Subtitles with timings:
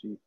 [0.00, 0.18] 形。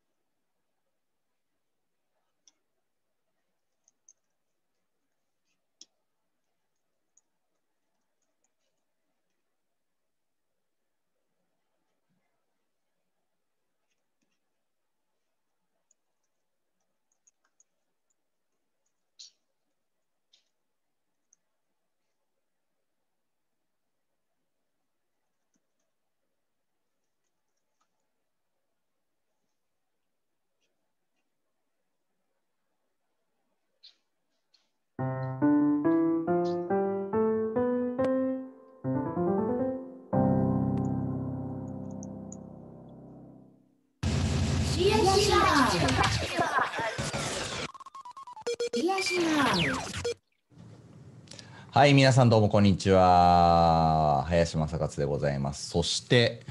[51.79, 54.25] はい、皆さんどうもこんにちは。
[54.27, 55.69] 林正勝でございます。
[55.69, 56.41] そして、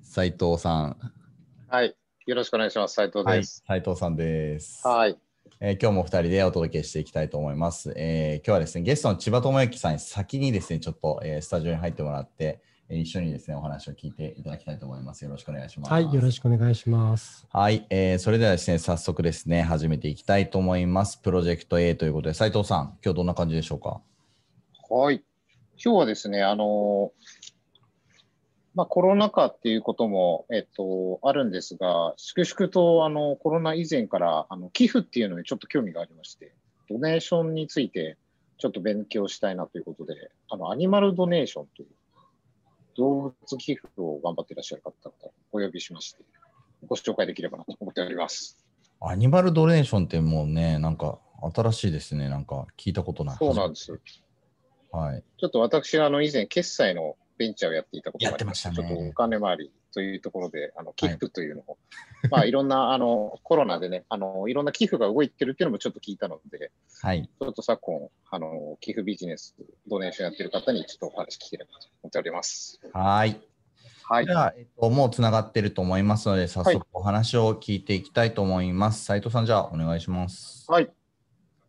[0.00, 0.96] 斉藤さん。
[1.66, 1.96] はい。
[2.24, 2.94] よろしくお願いします。
[2.94, 3.64] 斉藤はい、です。
[3.66, 4.86] 斉藤さんです。
[4.86, 5.18] はい。
[5.58, 7.94] えー今日も2人でお届けしていきたいと思います。
[7.96, 15.24] えー今日はですね、ゲストの千葉智之さんに先にですね、ちょっと、えースタジオに入ってもらって、えー一緒にですね、お話を聞いていただきたいと思います。
[15.24, 15.92] よろしくお願いします。
[15.92, 17.46] はい、よろしくお願いします。
[17.52, 21.18] はい、えーそれではですね、早速ですね、始めていきたいと思います。
[21.18, 24.00] プロジェクト A ということで、斉藤さん、今日どんな感じでしょうか？
[24.88, 25.24] はい。
[25.82, 27.12] 今日はですね、あの
[28.74, 36.52] まあ、コロナ禍っていうことも、えっと、あるんですが、粛々とあのコロナ以前からあの寄付っていうのにちょっと興味がありまして、
[36.88, 38.16] ドネーションについて
[38.58, 41.88] ちょっと勉強したいなということで、あのアニマルドネーションという
[42.96, 46.22] 動物寄付を頑張っていらっしゃる方々をお呼びしまして、
[46.86, 48.58] ご紹介できればなと思っております。
[49.00, 51.18] アニマルドネーションってもうね、なんか
[51.54, 52.28] 新しいですね。
[52.28, 53.36] なんか聞いたことない。
[53.36, 53.98] そうなんです。
[54.90, 55.22] はい。
[55.38, 61.78] ちょっと私、あの、以前、決済のベンチャーをやっていたことがありまやってましたねちょっとお金回りというところで、あの寄付というのを、
[62.30, 66.70] まあ、いろんな、あの、コロナでね、あの、いろんな寄付が動いてるっていうのもちょっと聞いたので、
[67.00, 67.26] はい。
[67.26, 69.56] ちょっと昨今、あの、寄付ビジネス、
[69.86, 72.78] ドネーションやってる方にちょっとお話聞ければと思っております。
[72.92, 73.40] はい。
[74.04, 74.34] はいで。
[74.34, 79.02] は、えっと、もうつながってると思いますので、早はい速お話を聞いていきたいと思います。
[79.06, 80.70] 斉藤さん、じゃあお願いします。
[80.70, 80.92] はい。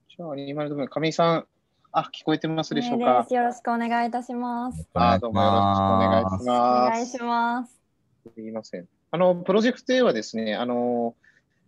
[0.10, 1.48] じゃあ、アニマルドメイン、上井さん、
[1.92, 4.88] あ、聞こえてますでしょうお願かよろしくお願いいたします。
[4.94, 6.46] あ、どうもよろしくお願いしおます。
[6.46, 7.87] 願いします。
[8.34, 8.88] すみません。
[9.12, 11.16] あの、プロジェクト A はですね、あの、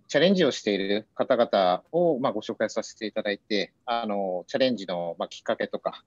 [0.08, 6.04] チャレンジをしている方々を、まあ、ご紹介させていただいて、あの、チャレンジの、まあ、きっかけとか、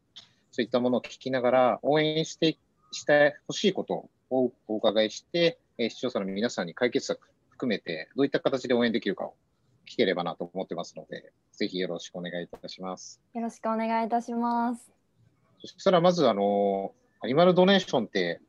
[0.51, 2.59] そういったものを聞きながら、応援して、
[2.91, 9.35] してほしいことをお伺いして、えー視聴者の皆さんに解決策含めて、どういった形で応援できるかを
[9.89, 13.21] 聞ければなと思ってますので、ぜひよろしくお願いいたします。
[13.35, 14.91] よろしくお願いいたします。
[15.61, 18.41] そしたら、まず、あの、アニマルドネーションって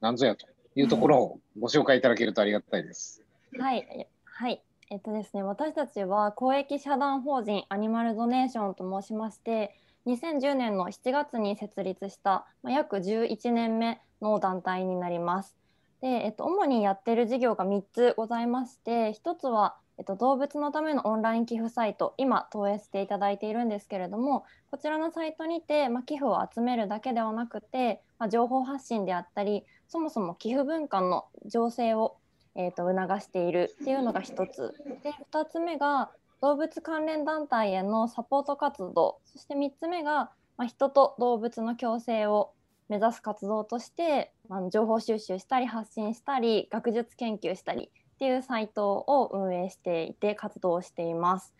[0.00, 3.22] 何ぞやというところをご紹介いただけるとありがたいです。
[3.58, 4.62] はい、はい。
[4.90, 9.74] えっとですね、私たちは公益社団法人アニマルドネーションと申しまして、
[10.06, 15.56] 2010年の7月に設立した、まあ、約11年目の団体になります。
[16.00, 32.16] で、えっと、主にやってる事業が3つございまして、1つは、えっと、動物のためのオンライン寄付サイト、今投影していただいているんですけれども、こちらのサイトにて、まあ、寄付を集めるだけではなくて、まあ、情報発信であったり、そもそも寄付文化の醸成を
[32.54, 36.10] えー、と促しているっていうのが一つで2つ目が
[36.40, 42.52] 動物関連団体へのサポート活動そして3つ目が、まあ、人と動物の共生を
[42.88, 51.54] 目指す活動として、まあ、情報収集したり発信したり学術研究したりっていうサイトを運営していて活動しています。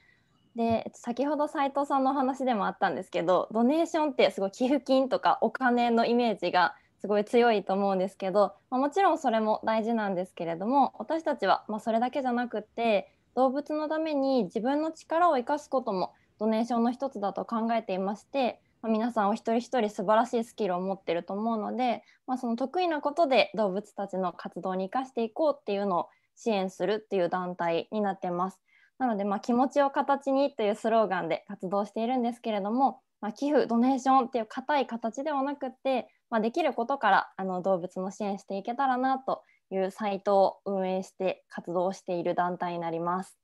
[0.55, 28.61] で先ほど斉藤さんのお話でもあったんですけどドネーションってすごい寄付金とかお金のイメージがすごい強いと思うんですけど、まあ、もちろんそれも大事なんですけれども私たちはまそれだけじゃなくって動物のために自分の力を生かすこともドネーションの一つだと考えていまして、まあ、皆さんお一人一人素晴らしいスキルを持ってると思うので、まあ、その得意なことで動物たちの活動に生かしていこうっていうのを支援するっていう団体になってます。
[28.99, 43.39] なので、ま、気持ちを形にというスローガンで活動しているんですけれども、まあ、寄付ドネーションっていう硬い形ではなくって、まあ、できることからあの動物の支援していけたらなというサイトを運営して活動している団体になります。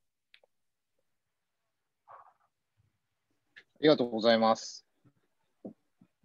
[2.07, 2.13] あ
[3.83, 4.87] りがとうございます。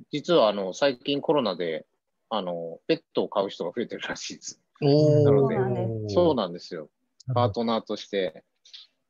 [0.10, 1.86] 実はあの最近コロナで
[2.30, 4.62] あのペットを飼う人が増えてるらしいです。
[4.82, 6.88] おなのでそうなんですよ。
[7.34, 8.46] パートナーとして、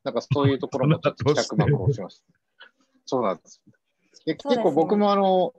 [0.04, 2.26] なんかそういうところもちょっと帰宅幕をしました。
[3.06, 3.62] そうなんです。
[4.26, 5.54] で結構僕もあの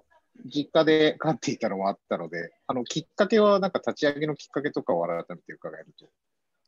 [0.45, 6.07] 実家で飼っていたのもあったので、あのきっかけはなんか立ち上げのきっかけとかを改めて伺えると。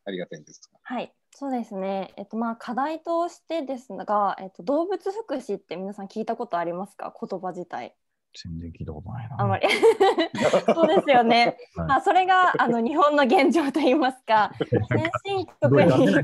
[0.08, 0.78] ありがたいんですが。
[0.84, 2.14] はい、そうですね。
[2.16, 7.12] えっとまあ課題としてですが、えっと動物福祉って皆さん聞いたことありますか？
[7.20, 7.96] 言葉自体。
[8.34, 9.36] 全然聞いたことないな。
[9.40, 9.68] あまり。
[10.74, 11.56] そうですよね。
[11.76, 14.50] はいまあそれがあの日本の現状といいますか、
[14.88, 16.14] 先進国に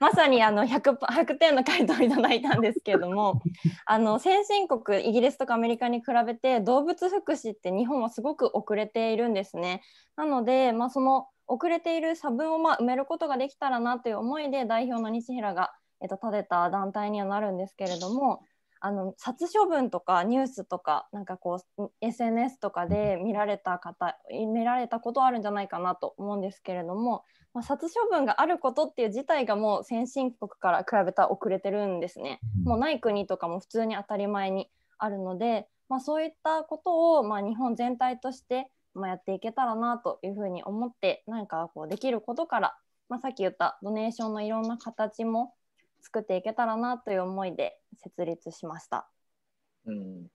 [0.00, 3.40] まさにあの 100, 100点の回答をいただいたんですけれども
[3.86, 9.82] あの先進国イギリスとかアメリカに比べて動物福祉って日本はすごく遅れているんですね。
[10.16, 18.42] なので、まあ、その遅れている差分をまあ埋めることができたらなという思いで代表の西平が、えっと、立てた団体にはなるんですけれども
[18.86, 32.40] あの殺処分とかニュースとかなんかこう SNS とかで見られた方見られたことあるんじゃないかなと思うんですけれども、まあ、殺処分があることっていう自体がもう先進国から比べたら遅れてるんですね。
[32.62, 42.76] もうない国とかも普通に当たり前にあるので、まあ、そういったことをまあ日本全体としてまあやっていけたらなというふうに思って何かこうできることから、
[43.08, 45.54] まあ、さっき言ったドネーションのいろんな形も
[46.04, 49.08] 作っていけたらなという思いで設立しました。
[49.86, 50.26] うん、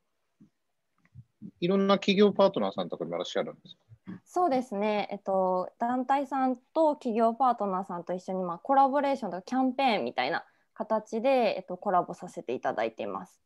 [1.60, 3.82] いろんな企業パートナーさんとかもいらっしゃるんですか？
[4.26, 10.44] そうですね、えっと、団体さんと企業パートナーさんと一緒に、まあ、コラボレーションとかキャンペーンみたいな
[10.74, 13.40] 形で、えっと、コラボさせていただいています。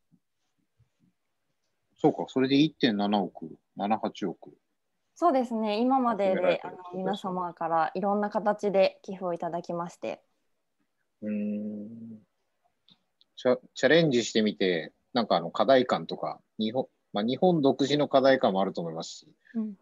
[1.97, 4.51] そうか、それで1.7億、78億。
[5.15, 10.23] そうですね、今までであの皆様からいろんな形で寄付をいただきまして、
[11.23, 11.89] うーん。
[13.35, 19.27] チャチャレンジしてみて、なんかあの課題感とか、日本,、まあ、日本独自の課題感もあると思いますし、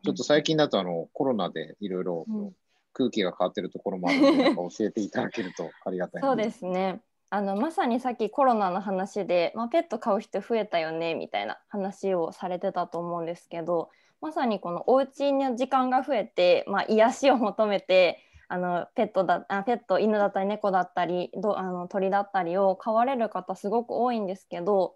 [0.03, 2.55] ちょっと最近だとあのコロナでいろいろうん。
[2.93, 7.01] 空気が変わってるところもあるので、 なんか教えていただけると ありがたいそうですね。
[7.33, 18.19] あのまさにさっきコロナの話で、まあ、ペット飼う人増えたよねみたいな話をされてたと思うんですけどまさにこのお家の時間が増えて、まあ、癒しを求めて
[18.51, 24.95] あのペットだあペット犬だったり猫だったりどあの鳥だったりを飼われる方すごく多いんですけど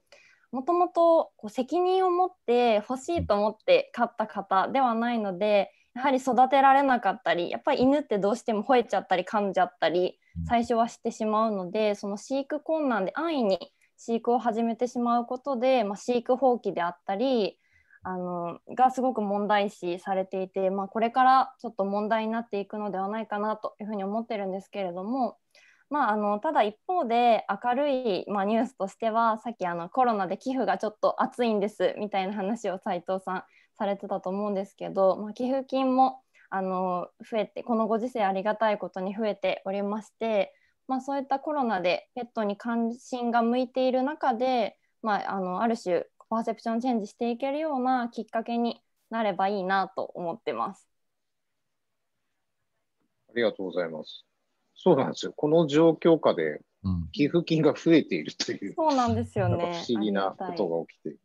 [0.51, 17.57] もともと責任を持って欲しいと思って飼った方ではないのでやはり育てられなかったりやっぱり犬ってどうしても吠えちゃったり噛んじゃったり最初はしてしまうのでその飼育困難で安易に飼育を始めてしまうことで、まあ、飼育放棄であったり
[18.07, 25.37] あのがすごく問題視されていて、まあ、これからちょっと問題になっていくのではないかなというふうに思ってるんですけれども、
[25.89, 33.43] まあ、あのただ一方で明るい、まあ、ニュースとしてはさっきあのコロナで寄付がちょっと熱いんですみたいな話を斉藤さん
[33.75, 36.21] されてたと思うんですけど、まあ、寄付金も
[36.51, 40.53] あの増えてこのご時世ありがたいことに増えておりまして、
[40.87, 50.87] まあ、そういったコロナでペットに関心が向いている中で、まあ、あのある種パーセプションチェンジしていけるようなきっかけになればいいなと思ってます。
[53.29, 54.25] ありがとうございます。
[54.75, 55.33] そうなんですよ。
[55.33, 59.83] この状況下でうん寄付金が増えているという、そうなんですよね。
[59.87, 61.19] 不思議なことが起きている。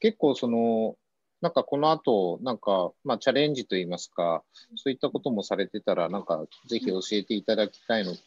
[0.00, 0.96] 結構その、
[1.40, 4.44] なんかこの後、なんか、まあチャレンジといいますか、
[4.76, 8.20] そういったこともされてたら、なんかぜひ教えていただきたいのと、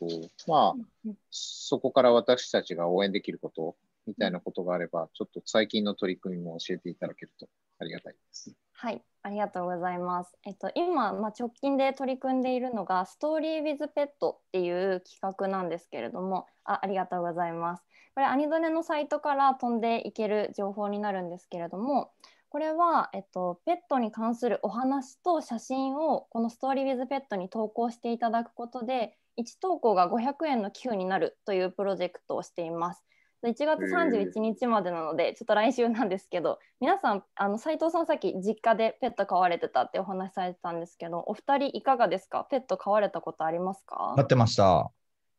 [0.47, 3.75] まあ、そこから私たちが応援できること
[4.07, 7.47] みたいなことがあれば、ちょっと最近の取り組みも教えていただけると
[7.79, 8.55] ありがたいです。
[8.73, 10.31] はい、ありがとうございます。
[10.45, 17.83] えっと、今、まあ、直近で取り組んでいるのが、ストーリー・ウィズ・ペットっていう企画なんですけれども、あありがとうございます。
[18.15, 22.11] これ、アニドネのサイトから飛んでいける情報になるんですけれども、
[22.49, 33.03] これは、えっと、ペットに関するお話と写真をこのストーリー・ウィズ・ペットに投稿していただくことで、1投稿が500円の寄付になるというプロジェクトをしています。
[33.45, 42.47] 1月31日までなので、ちょっと来週なんですけど、皆さん、あの斉藤さん、さっき実家でペット飼われてたってお話しされてたんですけど、お二人いかがですか？
[42.49, 44.13] ペット飼われたことありますか？
[44.17, 44.91] 飼ってました。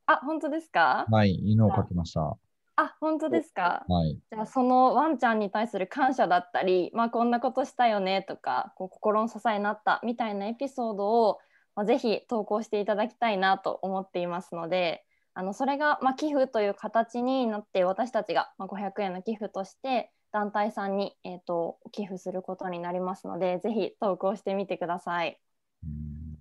[0.06, 1.06] あ、本当ですか？
[1.10, 2.20] はい、犬を飼ってました。
[2.20, 2.36] は
[2.76, 3.84] あ、本当ですか？
[4.04, 4.18] い。
[4.30, 11.40] じゃあ、そのワンちゃんに対する感謝だったり、まあ、こんなことしたよねとか、こう心の支えになったみたいなエピソードを、
[11.74, 15.04] まあ、ぜひ投稿していただきたいなと思っていますので、
[15.38, 25.38] あのそれが、まあ、寄付という形になって私たちが、まあ、500円の寄付として団体さんに、えー、と寄付することになりますのでぜひ投稿してみてください。
[25.84, 26.38] うん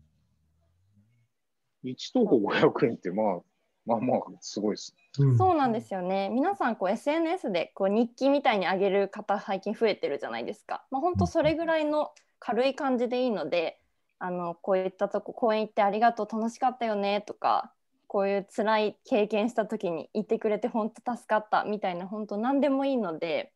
[1.83, 3.41] 1投稿500円って、まあ、
[3.85, 4.95] まあまあ、すごいです。
[5.19, 10.83] うんそうなんですよね皆さんこう SNS でこう日記みたいに上げる方最近増えてるじゃないですか。
[10.89, 13.79] まあ、本当それぐらいの軽い感じでいいので
[14.17, 17.71] あのこういったとこ公園行ってありがとう楽しかったよねとか
[18.07, 23.53] こういう辛い経験した時に言ってくれて本当助かったみたいな本当何でもいいので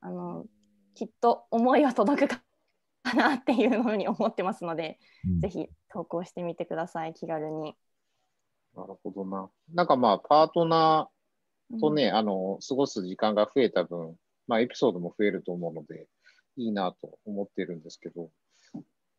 [0.00, 0.44] あの
[0.94, 2.42] きっと思いは届くか
[3.02, 7.74] かなっていうふうに思ってますので、うんぜひ投稿してみてください気軽に。
[8.74, 9.50] なるほどな。
[9.74, 14.16] なんかまあ、パートナーとね、あの、過ごす時間が増えた分、
[14.46, 16.06] まあ、エピソードも増えると思うので、
[16.56, 18.30] いいなと思ってるんですけど、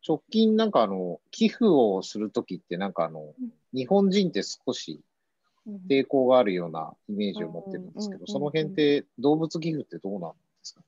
[0.06, 5.00] 直近なんかあの、寄付をするときってなんかあのうん、日本人って少し
[5.66, 5.80] うん。
[5.88, 10.80] 抵抗があるようなイメージを持ってるんですけど、その辺って動物寄付ってどうなんですか？
[10.80, 10.86] ね。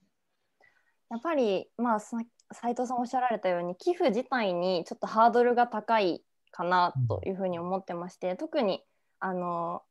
[1.12, 2.18] やっぱりまあさ
[2.52, 8.82] 斉藤さんおっしゃられたように寄付自体にちょっとハードルが高いかなというふうに思ってまして、特に
[9.18, 9.82] あの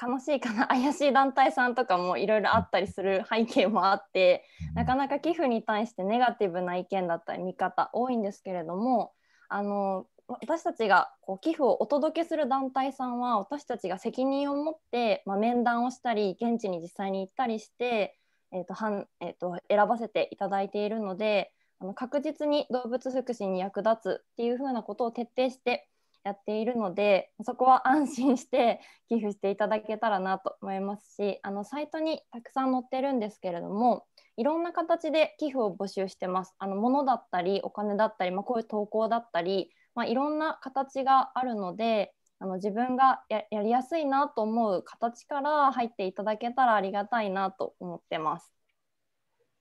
[0.00, 9.12] 悲しいかな 怪しい団体さんとかもいろいろあったりする背景もあって、なかなか寄付に対してネガティブな意見だったり見方多いんですけれども
[9.48, 18.18] あの私たちがこう寄付をお届けする団体さんは私たちが責任を持って、まあ、面談をしたり現地に実際に行ったりして、
[18.52, 25.88] えーとはんえー、と選ばせていただいているのであの確実に動物福祉に役立つっていうふうなことを徹底して
[26.24, 36.54] やっているのでそこは安心して 寄付していただけたらなと思いますしあのサイトにたくさん載ってるんですけれどもいろんな形で寄付を募集してます。
[36.58, 48.52] あの物だったりお金だったり、まあ、こういう投稿だったり、まあ、いろんな形があるのであの自分がややりやすいなと思う形から入っていただけたらありがたいなと思ってます。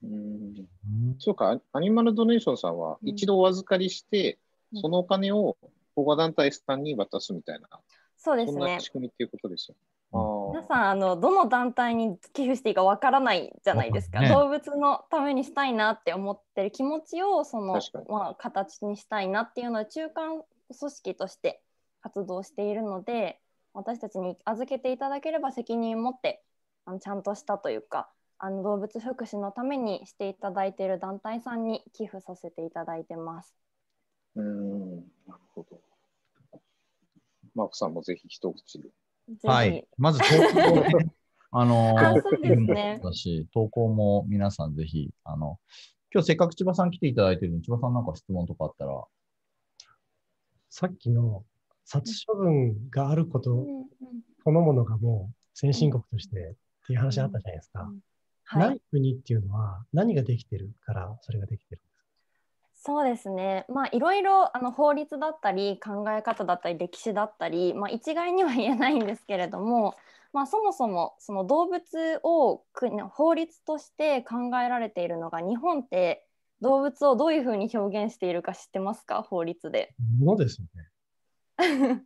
[0.01, 4.34] うんうんそうか、アニマルドネーションさんはうん一度お預かりして、
[4.74, 5.55] うんそのお金を
[5.95, 7.67] 保護団体さんに渡すみたいな、
[8.17, 8.53] そうですね。
[8.53, 9.75] そんな仕組みっていうことですよ。
[10.13, 10.50] うん。
[10.55, 20.43] あ皆さんあのどの団体に寄付していいかわからないじゃないですか、わか動物のためにしたいなって思ってる気持ちをそのまあ、形にしたいなっていうので中間
[20.77, 21.62] 組織として
[22.01, 23.39] 活動しているので
[23.73, 26.43] 私たちに預けていただければ責任を持って
[26.85, 33.55] あのちゃんとしたというかあの動物福祉のためにしていただいている団体さんに寄付させていただいてます。
[34.35, 34.95] ーうん、
[35.27, 35.79] なるほど。
[37.55, 38.81] マークさんもぜひ一口。
[38.81, 38.89] で。
[39.43, 39.88] はい。
[39.98, 41.13] まず投稿をね、
[41.51, 43.01] あのあそうですね。
[43.53, 45.60] 投稿も皆さんぜひ、あの、
[46.13, 49.03] 今日せっかく千葉さん来ていただいてるので、千葉さんなんか質問とかあったら、
[50.69, 51.45] さっきの
[51.86, 53.65] 殺処分があること
[54.43, 57.91] そのものがもう先進国としてっていう話あったじゃないですか。
[58.45, 58.69] はい。
[58.69, 61.92] ない国っていうのは何ができてるからそれができてるん
[62.86, 69.96] そうですね、まあ、いろいろあの法律だったり考え方だったり歴史だったり、まあ、一概には 言えないんですけれども、
[70.34, 76.28] まあ、そもそもその動物をく法律として考えられているのが日本って
[76.60, 79.22] 動物をどういうふうに表現しているか知ってますか？
[79.22, 79.96] 法律で。
[80.20, 82.06] ものですよね。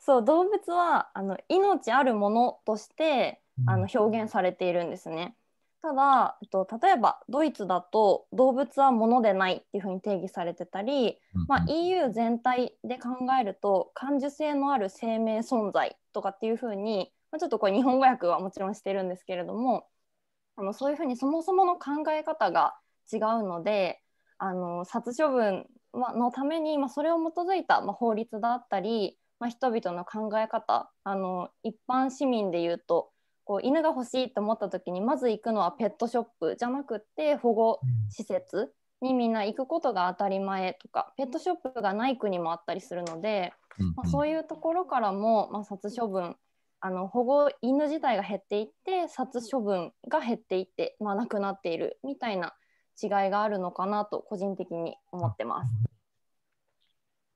[0.00, 5.36] そう動物はあの命あるものとしてあの表現されているんですね。
[5.84, 19.86] ただ、えっと、例えばドイツだと動物は物でないっていうふうに定義されてたり、まあ、EU 全体で考えると感受性のある生命存在とかっていうふうに、まあ、ちょっとこれ日本語訳はもちろんしてるんですけれども
[20.56, 22.74] あのそういうふうにそもそもの考え方が
[23.12, 24.00] 違うので
[24.38, 33.10] あの殺処分はのために、まあ、それを基づいた、まあ、法律だったり、まあ、人々の考え方あの一般市民でいうと
[33.44, 43.52] こう犬が欲しいと思った時にまず行くのはペットショップじゃなくって保護施設にみんな行くことが当たり前とかペットショップがない国もあったりするので、
[43.96, 46.36] まあ、そういうところからも、まあ、殺処分
[46.80, 52.54] あの保護犬自体が減っていって殺処分が減っていって、まあ、なくなっているみたいな
[53.02, 55.93] 違いがあるのかなと個人的に思ってます。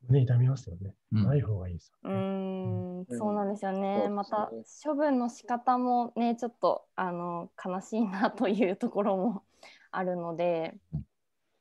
[0.08, 0.94] 胸痛みますよね。
[1.12, 2.20] うんない方がいいですうよね。
[2.20, 4.02] うんそうなんですよね。
[4.04, 4.50] そうまた
[4.84, 9.44] 処分の仕方もねちょっとあの悲しいなというところも
[9.90, 10.74] あるので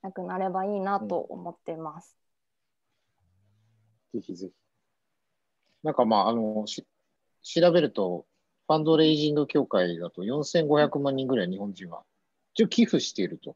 [0.02, 2.18] なくなればいいなと思ってます。
[4.14, 4.54] ぜひぜひ。
[5.84, 6.86] なんかまあ、あの、し
[7.44, 8.26] 調べると、
[8.68, 12.04] ファンドレイジング協会だと4500万人ぐらい日本人は
[12.54, 13.56] 一応寄付しているとうん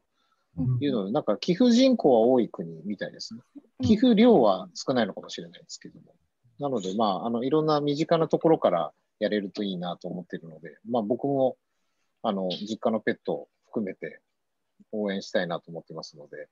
[0.80, 3.40] いうので、なんか寄付人口は多い国みたいですね。
[3.82, 6.14] 寄付量は少ないのかもしれないですけども。
[6.58, 11.56] なので、まあ、あの、いろんな身近なところからやれるといいなと思っているので、まあ僕も、
[12.22, 14.20] あの、実家のペットを含めて
[14.92, 16.48] 応援したいなと思ってますので、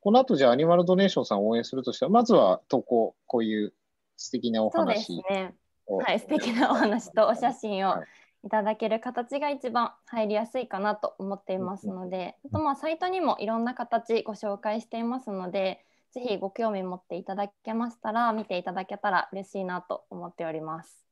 [0.00, 3.74] この後じゃあアニマルドネーションさんを応援するとしたら、まずは投稿、こういう
[4.16, 5.54] 素敵なおそうです話ね。
[5.86, 5.98] を。
[5.98, 8.06] はい、素敵なお話とお写真をはい
[8.44, 21.04] いただける形が一番入りやすいかなと思っていますので、あとまあサイトにもいろんな形ご紹介していますので、ぜひご興味持っていただけましたら見ていただけたら嬉しいなと思っております。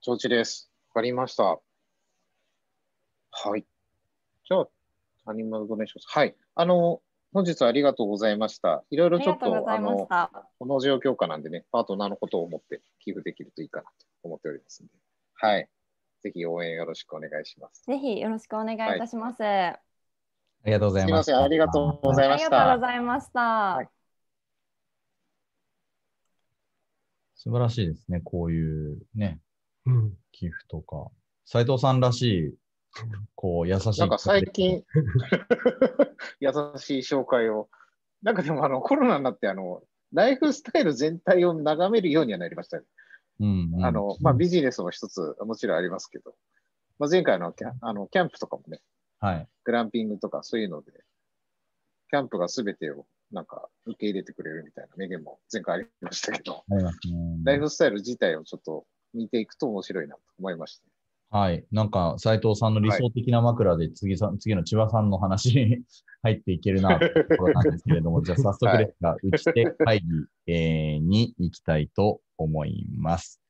[0.00, 0.70] 承知です。
[0.90, 1.44] わかりました。
[3.30, 3.64] はい。
[4.44, 4.68] じゃあ、
[5.26, 6.02] アニマルドネーション。
[6.06, 6.36] はい。
[6.54, 7.00] あの、
[7.32, 8.84] 本日はありがとうございました。
[8.90, 10.50] いろいありろちょっと、がとうございましあの、た。
[10.58, 14.94] この状況下なんでね、パートナーのことを思って寄付できるといいかなと思っておりますので、
[15.34, 15.68] はい。
[16.20, 17.84] ぜひ応援よろしくお願いします。
[17.84, 19.42] ぜひよろしくお願いいたします。
[19.42, 19.80] あ
[20.64, 21.08] りがとうございま。
[21.08, 22.48] すいますせん、ありがとうございあました。
[22.48, 23.40] りがとうございました。
[23.40, 23.88] はい
[27.40, 28.20] 素晴らしいですね。
[28.24, 29.38] こういうね、
[29.86, 30.12] うん。
[30.32, 31.08] 寄付とか。
[31.44, 32.54] 斉藤さんらしい、
[33.36, 34.00] こう、優しい。
[34.00, 34.84] なんか最近、
[36.40, 37.68] 優しい紹介を。
[38.22, 42.84] なんかでもあのコロナになってあの、ライフスタイル全体を眺めるようにはなりましたね。
[43.40, 43.84] うん、うん。
[43.84, 46.34] あの、まあビジネスも一つもちろんありますけど、
[46.98, 48.80] まあ、前回のキャあのキャンプとかもね、
[49.20, 49.48] はい。
[49.64, 50.92] グランピングとかそういうので、
[52.10, 57.16] キャンプが全てをなんか受け入れてくれるみたいな名言も前回ありましたけど、ありますね。
[57.44, 60.84] ライフスタイル自体をちょっと見ていくと面白いなと思いました。
[61.30, 61.66] はい。
[61.70, 65.82] なんか、斉藤さんの理想的な枕で次さ、次の千葉さんの話に
[66.22, 70.06] 入っていけるなというところなんですけれども、じゃあ早速ですが、打ち手会議、
[70.46, 73.40] えーに行きたいと思います。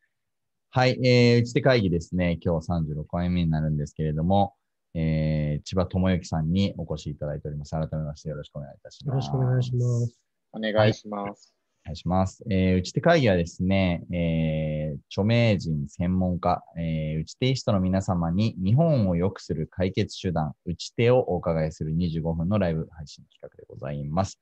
[0.71, 0.99] はい。
[1.07, 2.39] えー、打ち手会議ですね。
[2.45, 4.55] 今日36回目になるんですけれども、
[4.95, 7.71] えー、千葉智之さんにお越しいただいております。
[7.71, 9.17] 改めましてよろしくお願いいたしよます。
[9.17, 10.19] ろしくお願いします。
[10.53, 11.55] お願いします。
[11.85, 12.45] お願いします。
[12.51, 24.39] えー打ち手会議はですね、えー著名人、専門家、えー打ち手医師との皆様に日本を良くする解決手段、打ち手をお伺いする25分のライブ配信企画でございます。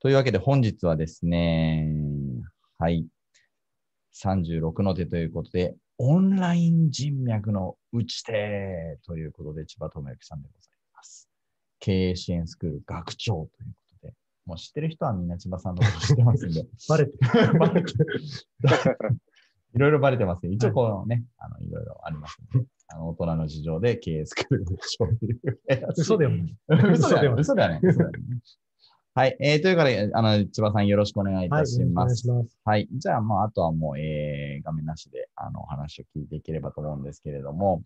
[0.00, 1.88] というわけで本日はですね、
[2.78, 3.06] はい、
[4.14, 11.28] 36の手ということで、オンライン人脈の打ち手ということで、千葉智之さんでございます。
[11.78, 14.14] 経営支援スクール学長ということで、
[14.46, 17.58] もう知ってる人はみんな千葉さんのこと知ってますんで、 バレてる。
[17.58, 18.06] バレてる
[19.74, 20.52] いろいろバレてますね。
[20.52, 25.40] 一応このね、あの、いろいろありますので、あの、大人の事情で経営スクールでしょうという。
[25.96, 26.92] 嘘でもない。
[26.92, 27.40] 嘘だよね。
[27.40, 27.80] 嘘嘘だよね。
[27.82, 28.18] 嘘だよね。
[29.14, 29.36] はい。
[29.40, 32.06] えー、ということで、あの、千葉さんよろしくお願いいはい、たします。
[32.06, 32.58] 願いします。
[32.64, 32.88] はい。
[32.92, 37.82] じゃあ、まあ、あとはもう、えー、画面なしで、あの、お話を聞いていければと思うんですけれども、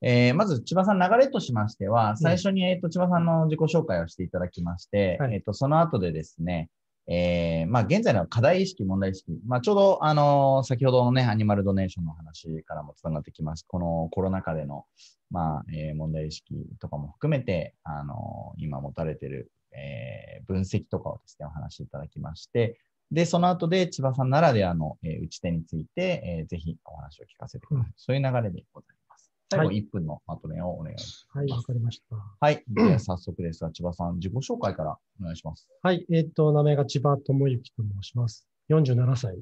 [0.00, 6.70] えー、まず、千葉さん、流れとしましては、最初に、えっ、と、千葉さんの自己紹介をしていただきまして、はいえっ、と、その後でですね、
[7.08, 13.64] えー、まあ、現在の課題意識、問題意識、まあ、ちょうど、あの先ほどのね、アニマルドネーションの話からもつながってきます。
[13.66, 14.84] このコロナ禍での、
[15.30, 22.78] まあ、えー問題意識とかも含めて、あの今持たれている、えー分析とかをですね、お話しいただきまして、
[23.12, 27.88] で、その後で千葉さんならではの、えー打ち手について、えーぜひお話を聞かせてください。
[27.88, 29.30] うんそういう流れでございます。
[29.50, 31.38] 最後はい1分のまとめをお願いします。
[31.38, 32.16] はい、わかりました。
[32.40, 32.64] はい。
[32.68, 35.68] では早速ですが、千葉さん、自己紹介からお願いします。
[35.82, 38.46] はい、えっ、と、名前が千葉智之と申します。
[38.70, 39.36] 47歳、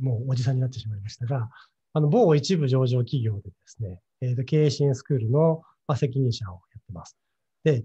[0.00, 1.50] もうおじさんになってしまいましたが、
[1.92, 7.16] あの、某一部上場企業でですね、えーと経営支援スクールのまあ責任者をやってます。
[7.64, 7.84] で、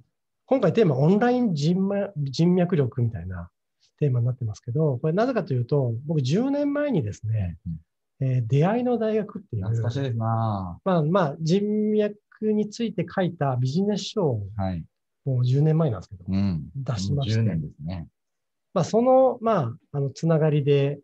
[0.50, 3.52] 今回テーマ、オンライン人脈人脈力みたいな
[4.00, 14.84] テーマになってますけど、これなぜかというと、僕10年前にですね、うんえー出会いの大学っていう、懐かしいですなまあまあ、人脈について書いたビジネス書をぁはい。
[15.24, 16.64] もう10年前なんですけど、うん。
[16.76, 18.08] 出しまして10年ですね。
[18.74, 21.00] まあ、その、まあ、あの、つながりで、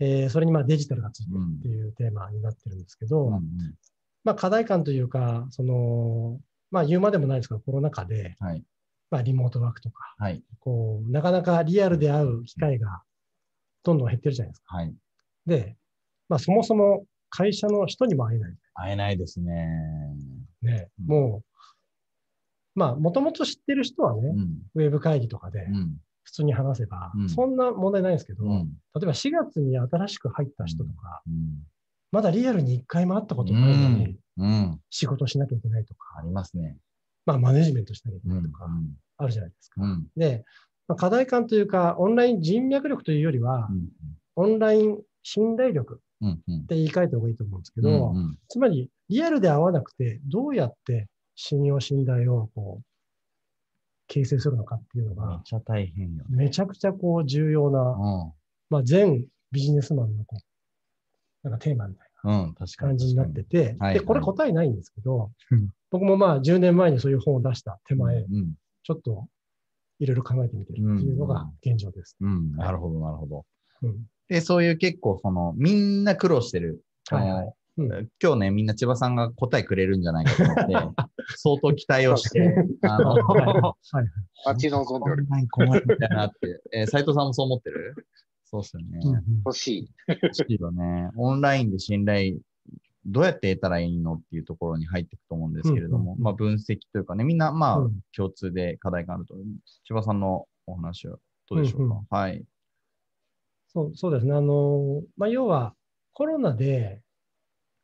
[0.00, 3.42] えーそれにまあデジタルがついてるっていうテーマになってるんですけど、うんうん
[4.24, 6.40] まあ、課題感というか、その、
[6.74, 8.64] まあ、言うまでもないですが、コロナ禍で、はい。
[9.08, 10.42] まあ、リモートワークとか、はい。
[10.58, 13.04] こう、なかなかリアルで会う機会が
[13.84, 14.76] どんどん減ってるじゃないですか。
[14.76, 14.92] はい。
[15.46, 15.76] で、
[16.28, 18.56] まあ、そもそも会社の人にも会えない。
[18.74, 19.68] 会えないですね。
[20.62, 21.60] ね、うんもう、
[22.74, 24.62] まあ、もともと知ってる人はね、うん。
[24.74, 25.96] ウェブ会議とかでうん。
[26.24, 28.64] 普通に話せば、うんそんな問題ないんですけど、うん。
[28.96, 31.62] 例えば4月に新しく入った人とか、うん。
[32.10, 34.80] まだリアルに一回も会ったことないのに、うん。
[34.90, 36.76] 仕事しなきゃいけないとか、ありますね。
[37.26, 38.34] まあ、マネジメントしなきゃいけうん。
[38.34, 38.68] ないとか、
[39.18, 39.82] あるじゃないですか。
[39.82, 40.06] うん。
[40.16, 40.44] で、
[40.88, 43.88] まあ、課題感というか、オンライン人脈力というよりは、うん。
[44.36, 46.00] オンライン信頼力。
[46.24, 52.84] って言い換えた方がいいと思うんですけど、うんうんつまり、リアルで会わなくて、どうやって信用、信頼をこう
[54.06, 56.36] 形成するのかっていうのが、めっちゃ大変よね。
[56.36, 58.32] めちゃくちゃこう重要な、う
[58.70, 60.36] まあ、全ビジネスマンのこ
[61.44, 61.94] うなんかテーマに。
[61.94, 62.04] な
[62.76, 68.54] 感じになってて、はいで、これ答えないんですけどうん、僕もまあ10年前にそういう本を出した手前、うん。
[68.82, 69.26] ちょっと
[69.98, 72.16] いろいろ考えてみてるっていうのが現状です。
[72.20, 72.56] うん。
[72.56, 73.44] なるほど、なるほど。
[73.82, 76.82] うんで、そういう結構、その、みんな苦労してる。
[77.10, 80.72] はいはいあのうん今日ね、みんな千葉さんが答えくれるんじゃないかと思って、
[81.36, 83.76] 相当期待をして、あの、はい
[84.46, 86.62] 待ち望んでお困るみたいなって。
[86.72, 88.06] えー、斉藤さんもそう思ってる？
[88.54, 89.00] そうっすよね。
[89.02, 89.90] うんうん欲しい。
[90.08, 91.10] 欲しいよね。
[91.16, 92.36] オンラインで信頼
[93.06, 99.34] どうやって得たらいいのっていうところに入っていくと思うんですけれども、うんうんうんまあ分析というかね、みんなまあうん共通で課題があると。
[99.84, 101.16] 千葉さんのお話は
[101.50, 102.44] どうでしょうか、うんうはい。
[103.68, 104.32] そうそうですね。
[104.32, 105.74] あの、まあ、要は
[106.12, 107.00] コロナで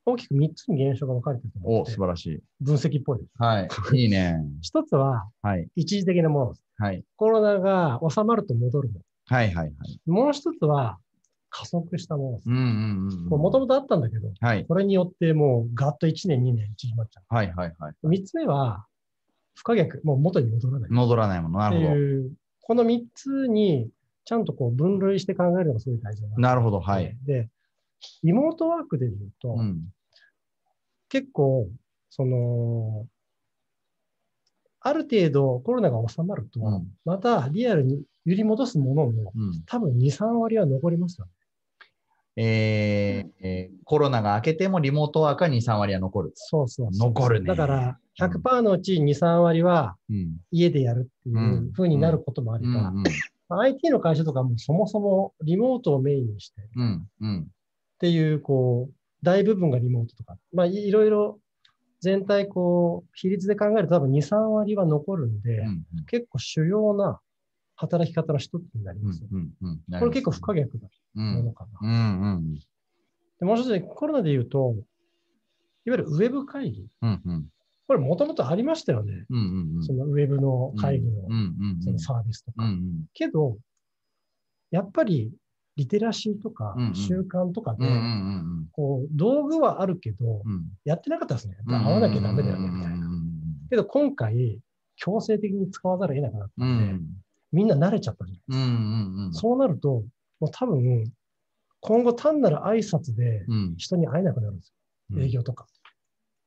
[0.06, 2.40] 大きく3つに現象が分かれてると思お、ってて素晴らしい。
[2.60, 3.30] 分析っぽいです。
[3.38, 3.68] はい。
[3.98, 4.38] いいね。
[4.62, 5.68] 一つははい。
[5.74, 6.64] 一時的なものです。
[6.78, 7.04] はい。
[7.16, 9.00] コロナが収まると戻るも
[9.30, 9.74] はいはいはい。
[10.08, 10.14] の。
[10.14, 10.98] もう一つは
[11.50, 12.50] 加速したものです。
[12.50, 13.28] うんうんうん。
[13.28, 14.66] もともとあったんだけど、はい。
[14.66, 17.94] これによってもうガッと1年、2年縮まっちゃはいはいはい。
[18.02, 18.08] う。
[18.08, 18.86] 3つ目は
[19.54, 20.90] 不可逆、もう元に戻らない。
[20.90, 21.58] 戻らないもの。
[21.60, 21.90] なるほど。
[22.62, 23.88] この3つに
[24.24, 26.36] ちゃんとこう分類して考えるのがすごい大事だな。
[26.36, 26.80] なるほど。
[26.80, 27.16] はい。。
[27.24, 27.48] で、
[28.24, 29.92] リモートワークで言うと、うん。
[31.08, 31.68] 結構、
[32.08, 33.06] その、
[34.80, 39.62] ある程度コロナが収まると、うんまたリアルに揺り戻すものの、うん。
[39.66, 41.32] 多分2、3割は残りますよね。
[42.36, 46.32] えーえーコロナが明けてもリモートワークは2、3割は残る。
[46.34, 50.36] そうそう残るねだから、100%のうち2、3割はうん。
[50.52, 53.02] 家でやるっていう風になることもあれば、うんうん。
[53.48, 57.48] まあ IT の会社とかもそもそもリモートをメインにしてっうんうん。
[57.98, 61.40] ていう、こう、大部分がリモートとか、まあいいろいろ
[62.00, 67.20] 全体こう、比率で考えると多分2、3割は残るんで、うん結構主要な
[67.80, 69.28] 働き方の一つになりうんますよ。
[69.32, 69.80] うんうん。
[69.98, 71.88] これ結構不可逆なうんものかな。
[71.88, 72.54] うんうん。
[73.38, 74.74] でもう一つ、コロナで言うと、
[75.86, 76.86] いわゆるウェブ会議。
[77.00, 77.46] うんうん。
[77.86, 79.24] これもともとありましたよね。
[79.30, 79.82] うんうんうん。
[79.82, 81.22] そのウェブの会議の。
[81.82, 82.64] そのサービスとか。
[82.64, 83.04] うんうん。
[83.14, 83.56] けど、
[84.70, 85.32] やっぱり
[85.76, 87.86] リテラシーとか習慣とかで
[88.72, 90.66] こう道具はあるけど、うん。
[90.84, 91.56] やってなかったですね。
[91.66, 91.82] うん。
[91.82, 92.98] 会わなきゃダメだよね、みたいな。
[92.98, 93.10] な。
[93.70, 94.60] けど今回、
[94.96, 97.06] 強制的に使わざるを得なくなったで、うんん。
[97.52, 99.32] みんな慣れちゃったじゃないうんうんうん。
[99.34, 100.04] そうなると、
[100.40, 101.12] もう多分、
[101.80, 103.74] 今後単なる挨拶でうん。
[103.76, 104.72] 人に会えなくなるんです
[105.12, 105.20] よ。
[105.22, 105.66] 営業とか。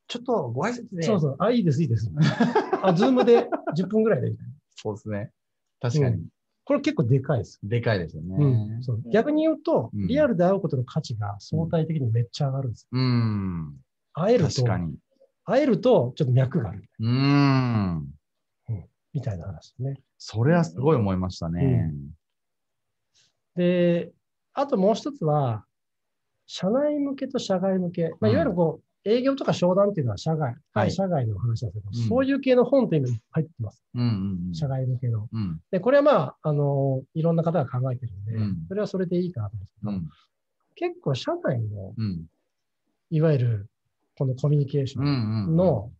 [0.08, 1.04] ちょっとご挨拶で。
[1.04, 1.36] そうそう。
[1.40, 2.10] あ、いいです、いいです。
[2.84, 4.54] あ、ズームで10分ぐらいでみたいな。
[4.76, 5.32] そうですね。
[5.80, 6.26] 確かに。
[6.66, 7.60] これ結構でかいです。
[7.64, 8.36] でかいですよね。
[8.38, 12.88] うんそう逆に言うと、うんリアルで会うことの価値が相対的にめっちゃ上がるんです。
[12.92, 13.76] うん。
[14.14, 14.96] 会えると確、かに。
[15.46, 18.14] 会えるとちょっと脈があるうん。
[19.14, 20.00] みたいな話ですね。
[20.18, 21.94] それはすごい思いましたね。
[23.56, 24.12] で、
[24.54, 25.66] あともう一つは、
[26.46, 28.10] 社内向けと社外向け。
[28.20, 33.84] まあ、うんいわゆるこう、営業とか商談っていうのは社外、はい社外の話なんですけど、うんそういう系の本って今いっぱい入ってます。
[33.94, 34.54] うんうんうん。
[34.56, 35.28] 社外向けの。
[35.32, 35.62] うん。
[35.72, 40.20] で、これはまあ、あの、いろんな方が考えてるんで、うんそれはそれでいいかなと思うんです
[40.76, 40.92] けど、うん。
[40.94, 42.26] 結構社内の、うん。
[43.10, 43.70] いわゆる、
[44.18, 45.10] このコミュニケーショうんう
[45.52, 45.58] ンん。
[45.58, 45.92] の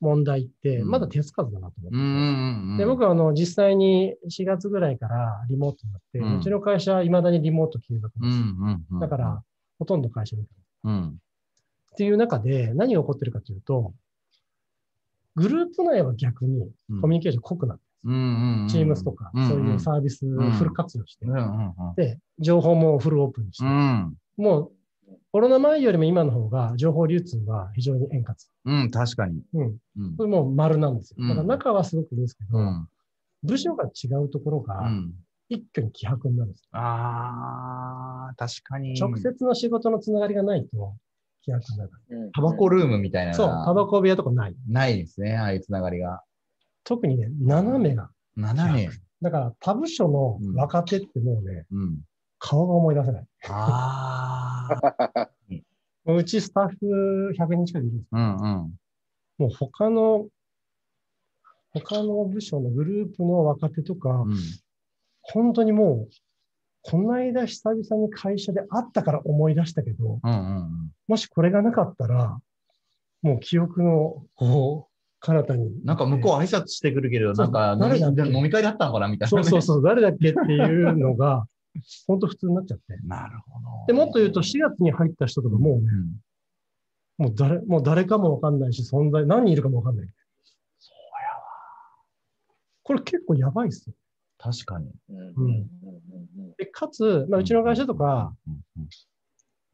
[0.00, 2.76] 問題って、うんまだ手つかずだなと思ってて、うん。
[2.78, 8.40] で、僕はあの、実際に4月ぐらいからリモートになって、ううんちの会社は未だにリモート継続うんです。
[8.40, 9.00] うんうん。
[9.00, 9.42] だから、、
[9.78, 10.92] ほとんど会社みたいな。
[10.92, 11.08] うん。
[11.08, 11.12] っ
[11.96, 13.94] ていう中で何が起こってるかというと、
[15.34, 18.68] グループ内は逆にうんコミュニケーション濃くなって、うんうんうん。
[18.68, 21.26] チームスとか、そういうサービスをフル活用して、
[21.96, 24.14] で、情報もフルオープンにして、うん。
[24.36, 24.72] もう
[25.32, 28.34] コロナ前よりも今の方が情報流通は非常に円滑。
[28.64, 28.80] うん。
[28.82, 29.42] うん、確かに。
[29.54, 29.76] うん。
[29.98, 30.24] うんこ。
[30.24, 31.16] れもう丸なんですよ。
[31.20, 32.88] うんだから中はすごくいいんですけど、うん。
[33.42, 35.12] 部署が違うところうがん。
[35.48, 36.68] 一挙に希薄になるんです。
[36.72, 38.98] ああ、確かに。
[38.98, 40.94] 直接の仕事のつながりがないと
[41.42, 41.90] 希薄になる。
[42.10, 44.56] うんタバコルームみたいなのそう、がタバコ部屋とかない。
[44.68, 46.22] ないですね、ああいうつながりが。
[46.84, 48.10] 特にね、斜めが。
[48.36, 48.88] 斜め。
[49.22, 52.00] だから他部署の若手ってもうね、うん。
[52.38, 53.26] 顔が思い出せない。
[53.48, 54.55] ああ。
[56.14, 58.08] うちスタッフ100人近くいるんです。
[58.12, 58.74] うんうん。
[59.38, 60.26] もう他の、
[61.72, 64.36] 他の部署のグループの若手とか、うん
[65.28, 66.10] 本当にもう、
[66.82, 72.38] この間久々に会社で会ったから思い出したけど、うんうんもしこれがなかったら、
[73.22, 75.84] もう記憶の、こう、彼方に。
[75.84, 79.42] なんか向こう挨拶してくるけど、なんか誰だ飲み飲み会だったのかなみたいなね。
[79.44, 81.46] そうそうそう、誰だっけっていうのが、
[82.06, 82.84] 本当普通になっちゃって。
[83.04, 83.66] なるほど。
[83.86, 86.16] で、もっと言うと4月に入った人とかもうね、うん
[87.18, 90.06] もう誰、もう誰かもわかんないし、存在、何人いるかもわかんない。
[90.78, 91.42] そうやわ。
[92.82, 93.94] これ結構やばいっすよ。
[94.38, 94.90] 確かに。
[95.08, 98.88] うんうんうんうんで、かつ、まあ、うちの会社とか、うん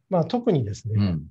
[0.09, 1.27] まあ、特にですね、うん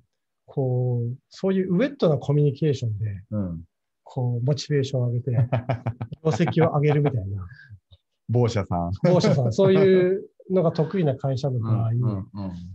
[0.46, 3.64] こう、そういうウェットなコミュニケーションで、うん。
[4.04, 7.48] こう、モチベーションを上げて、業績を上げるみたいな、
[8.28, 8.92] 某社さん。
[9.04, 12.28] 某社さん、そういうのが得意な会社の場合、うんうん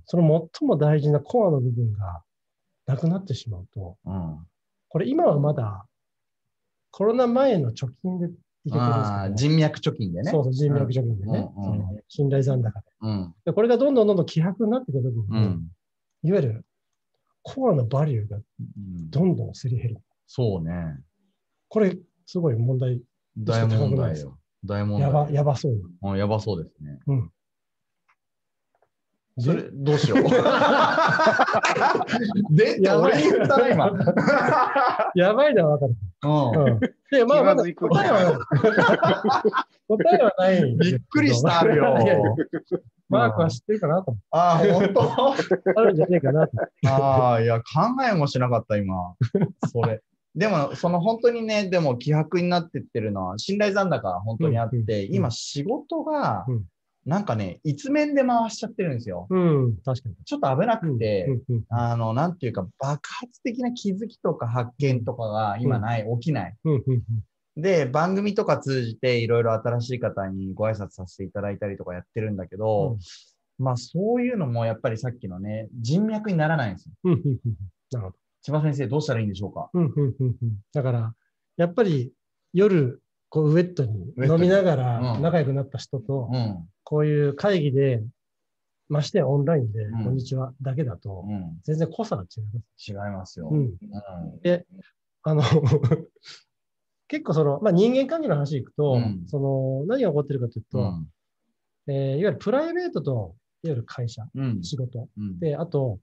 [0.06, 2.22] その最も大事なコアの部分が
[2.86, 4.46] なくなってしまうと、うん。
[4.88, 5.86] これ今はまだ
[6.90, 8.30] コロナ前の貯金でい
[8.70, 10.30] けてるんですけど、人脈貯金でね。
[10.30, 12.86] そうそう、人脈貯金でね、うんうん信頼残高で。
[13.02, 13.34] うん。
[13.44, 15.08] でこれがどんどんどんどん希薄になっていくと。
[16.22, 16.64] いわゆる
[17.42, 19.96] コアのバリューがうんどんどんすり減る。
[20.26, 20.72] そうね。
[21.68, 23.00] これ、すごい問題、
[23.36, 24.38] 大問題よ。
[24.64, 25.08] 大問題。
[25.08, 26.10] やば、やばそうな。
[26.12, 26.98] うんやばそうですね。
[27.06, 27.30] うん。
[29.38, 30.20] それ、どうしよう。
[32.56, 33.92] でっ俺に言ったな、今。
[35.14, 35.94] やばいのはわかる。
[36.24, 36.80] うんうん。
[36.80, 36.90] で、
[37.26, 38.38] まあ、まず答えは、
[39.88, 40.74] 答えはない。
[40.76, 41.74] びっくりしたよ。
[41.74, 42.30] いやいや
[43.08, 45.34] マークは知ってるかなと思ああ、本当？
[45.80, 46.56] あるんじゃねえかなと。
[46.88, 47.64] ああ、いや、考
[48.10, 49.14] えもしなかった、今。
[49.70, 50.00] それ。
[50.34, 56.64] でも、その本当にね、でも希薄になってってるのは、信頼残高が本当にあって、今仕事がうん、
[57.06, 59.28] なんかね、一面で回しちゃってるんですよ。
[59.30, 60.16] うん、確かに。
[60.24, 66.56] ちょっと危なくて、うんうんあの、なんていうか、爆発的な気づきとか発見とかが今ない、起きない。
[66.64, 67.02] うんうん
[67.58, 72.98] で、番組とか通じていろいろ新しい方にご挨拶させていただいたりとかやってるんだけど、
[73.58, 77.16] まあそういうのもやっぱりさっきのね、人脈にならないんですよ。
[77.92, 78.16] なるほど。
[78.42, 79.70] 千葉先生どうしたらいいんでしょうか？
[80.74, 81.14] だから、
[81.56, 82.12] やっぱり
[82.52, 86.68] 夜、こうウェットに飲みながうんら仲良くなった人と、うん。
[86.84, 88.02] こういう会議で、
[88.88, 91.58] ましてやオンラインで、うんこんにちはだけだと、うん。
[91.64, 92.92] 全然濃さが違います。
[92.92, 93.48] 違いますよ。
[93.50, 93.70] うんうん
[95.28, 95.42] あの、
[97.08, 101.08] 結構その、まあ、人間関係の話いくと、うんその、何が起こってるかというと、うん。
[101.88, 103.34] えーいわゆるプライベートと、
[103.64, 104.62] いわゆる会社、うん。
[104.62, 105.08] 仕事。
[105.18, 105.40] うん。
[105.40, 105.98] で、あと、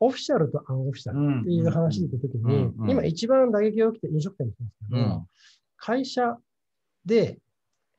[0.00, 5.26] オフィシャルとアンオフィシャルっていう話で言ったときに、今一番打撃が起きて飲食店の人ですけど、うん。
[5.76, 6.36] 会社
[7.04, 7.38] で、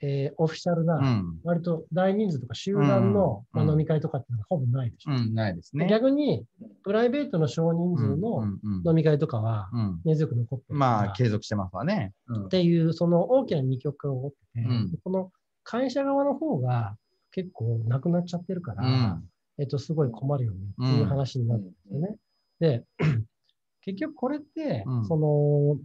[0.02, 1.40] えーオフィシャルな、うん。
[1.44, 5.12] 割と大人数とか集団の、うんまあ、飲み会とかってのがほぼないでしょ。
[5.12, 5.34] うん。
[5.34, 5.88] ないですね。
[5.88, 6.46] 逆に、
[6.84, 8.44] プライベートの少人数の
[8.86, 12.14] 飲み会とかは、うん根強く残ってるまあ、っ継続してますわね。
[12.28, 15.32] うんていう、その大きな二極化が起こってて、うんこの
[15.64, 16.96] 会社側の方が
[17.32, 22.16] 結構なくなっちゃってるから、うんえっと、すごい困るよねっていう話になるんですよね。
[22.60, 22.84] で、
[23.82, 25.78] 結局これって、うんその、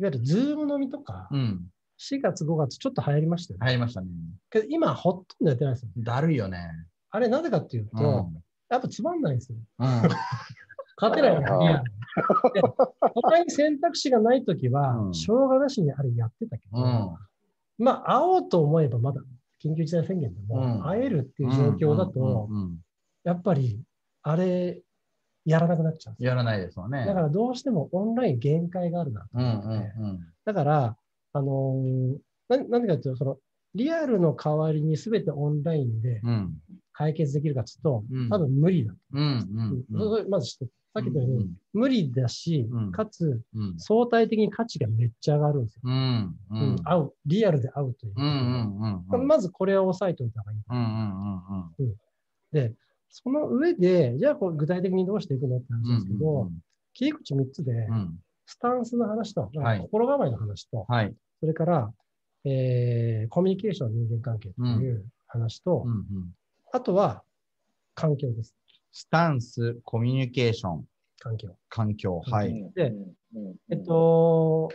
[0.00, 1.66] いわゆるズーム飲みとか、うん。
[1.98, 3.66] 4月、5月ちょっっと流行りましたよね。
[3.66, 4.08] 入りましたね。
[4.50, 5.90] けど今ほとんどやってないですよ。
[5.98, 6.70] だるいよね。
[7.10, 8.42] あれなぜかっていうと、うん。
[8.70, 9.58] やっぱつまんないんですよ。
[9.78, 9.86] うん。
[10.96, 12.62] 勝てないあーリアルにで
[13.14, 17.84] 他に選択肢がないときは、うんしょうがなしにあれやってたけど、うん。
[17.84, 19.20] まあ、会おうと思えばまだ
[19.62, 22.48] 緊急事態宣言でうんも会えるっていう状況だと、
[23.24, 23.82] やっぱり
[24.22, 24.82] あれ
[25.44, 26.30] やらなくなっちゃうんですよ。
[26.30, 27.04] やらないですわね。
[27.06, 30.96] だからどうしてもオンライン限界があるなとうん思って、うんだから、
[31.32, 33.38] あのーななんでかというと、その
[33.74, 36.30] リアルの代わりに全てオンラインでうん。
[36.30, 36.60] うん
[36.92, 38.28] 解決できるかというと、うん。
[38.28, 38.92] 多分無理だ。
[39.14, 40.28] うんうんうん。
[40.28, 40.66] まずさ
[41.00, 42.92] っき言ったように、無理だし、うん。
[42.92, 43.74] かつうん。
[43.78, 45.80] 相対的に価値がめっちゃ上がるんですよ。
[45.84, 46.36] うん。
[46.50, 48.12] ううんん会う、リアルで会うという。
[48.16, 50.58] うんうんうんまずこれを押さえておいた方がいい。
[50.68, 51.74] うんうん。
[51.78, 51.94] うん。
[52.52, 52.74] で、
[53.10, 56.50] その上で、じゃあこれ具体的にどうしていくのって話ですけど、
[56.94, 61.14] 切り口3つでう、んスタンスの話と、はい心構えの話と、はい。
[61.38, 61.92] それから、
[62.44, 66.04] えーコミュニケーション、人間関係という話と、うんうん
[66.72, 67.24] あとは
[67.94, 68.54] 環境です。
[68.92, 70.84] スタンス、コミュニケーション、
[71.18, 71.48] 環境。
[71.68, 72.20] 環境。
[72.20, 72.70] はい。
[72.74, 72.92] で
[73.70, 74.68] えっ、と、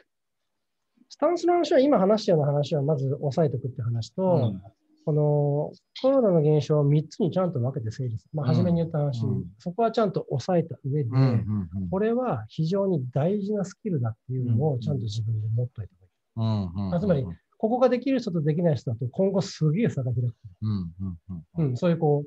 [1.10, 4.62] スタンスの話は、今話したような話はまず押さえておくって話と、うん
[5.06, 8.30] このコロナの現象を3つにちゃんと分けて整理する。
[8.34, 8.56] まあ、うん。
[8.56, 9.46] 初めに言った話、うん。
[9.60, 11.90] そこはちゃんと押さえた上で、うんうんうん。
[11.90, 16.14] これは非常に大事なスキルだっていうのうんをちゃんと自分で持っといておいて。
[16.38, 17.26] うんうんあつまり
[17.58, 20.34] ここができる人とできない人だと今後すげえ差が開く。
[20.62, 21.18] うんうん
[21.58, 22.26] うんうん、そういうこ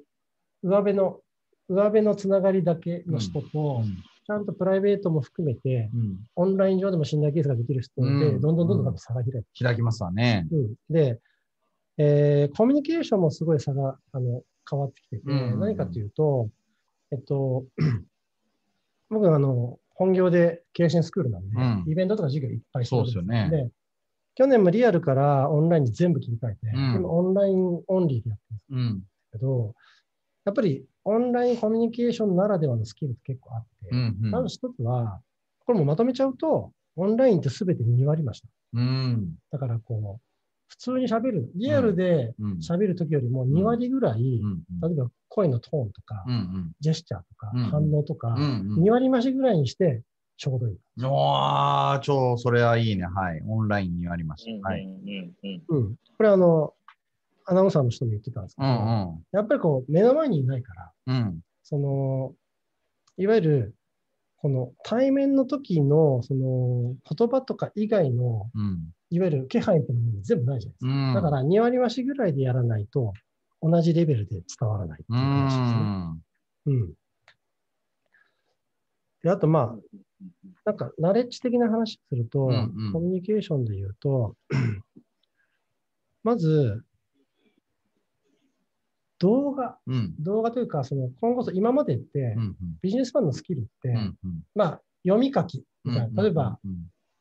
[0.63, 1.21] う、上辺の、
[1.69, 3.97] 上辺のつながりだけの人と、うん。
[4.27, 6.19] ちゃんとプライベートも含めて、うん。
[6.37, 8.41] オンライン上でも信頼ケースができる人で、うん。
[8.41, 9.45] どんどんどんどん差が開く。
[9.63, 10.47] 開きますわね。
[10.51, 11.21] うん、で、
[11.99, 16.49] えーコミュニケーションもすごい差があの変わってきてて、うん何かというと、
[17.11, 17.65] えっと、
[19.11, 21.85] 僕はあの本業で経営スクールなんで、うん。
[21.89, 23.51] イベントとか授業いっぱいしてるんそうですよね。
[23.51, 23.71] で
[24.37, 26.95] 去年もリアルからオンラインに全部切り替えて、うん。
[26.97, 28.93] 今オンラインオンリーでやってるんです。
[28.93, 29.03] うん。
[29.33, 29.75] けど、
[30.45, 34.31] やっぱりオンラインコミュニケーションならではのスキルって結構あって、うんうん。
[34.31, 35.21] まず一つは、
[35.67, 38.49] これもまとめちゃうと、オンラインって全て2割ました。
[38.75, 39.35] うん。
[39.51, 40.28] だからこう、
[40.69, 42.53] 普通に喋る、リアルでうん。
[42.59, 46.25] 喋るときよりも2割ぐらい、うん例えば声のトーンとか、
[46.81, 50.03] ジェスチャーとか、うん反応とか、うん2割増しぐらいにして
[50.37, 50.79] ちょうどいい。
[50.99, 51.07] うん。
[51.07, 53.05] おー、超、それはいいね。
[53.05, 53.43] はい。
[53.47, 54.69] オンラインにありました。
[54.69, 54.85] はい。
[55.69, 55.97] うん。
[56.17, 56.75] これあの、
[57.45, 58.69] アナウンサーの人も言ってたんですけど。
[59.33, 61.41] やっぱりこう、目の前にいないから、うん。
[61.65, 62.35] その、
[63.17, 63.75] いわゆる、
[64.37, 68.93] この対面の時の、その、言葉とか以外の、うん。
[69.11, 70.91] いわゆる気配みたいなもの全部ないじゃないですか。
[70.91, 71.15] うん。
[71.15, 73.13] だから、2割増しぐらいでやらないと、
[73.63, 76.77] 同じレベルで伝わらないっていうう話ですね。
[76.77, 76.83] ん。
[76.85, 76.95] うん。
[79.23, 79.77] で、あとまあ、
[80.65, 84.37] なんか、ナレッジ的な話すると、うんうんコミュニケーションで言うと、
[86.23, 86.85] まず、
[89.19, 90.15] 動画、うん。
[90.21, 92.57] 動画というか、その今後、今までって、うん。
[92.83, 94.19] ビジネスマンのスキルって、うん。
[94.23, 94.43] うん。
[94.55, 96.59] まあ、読み書き例えば、、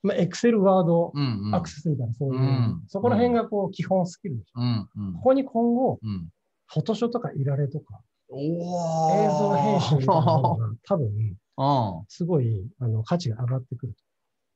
[0.03, 1.47] まあ、Excel、Word、うん。
[1.47, 1.55] うん。
[1.55, 4.61] アクセスみたいな、そういう、うんそこら辺がこう基本スキルでしょ。
[4.61, 4.89] うん。
[4.95, 5.21] うんこ。
[5.21, 6.29] こに今後、うん。
[6.67, 12.05] フォトショーとかいられとか、お映像編集みたいなのが多分、うん。
[12.07, 13.93] すごいあの価値が上がってくる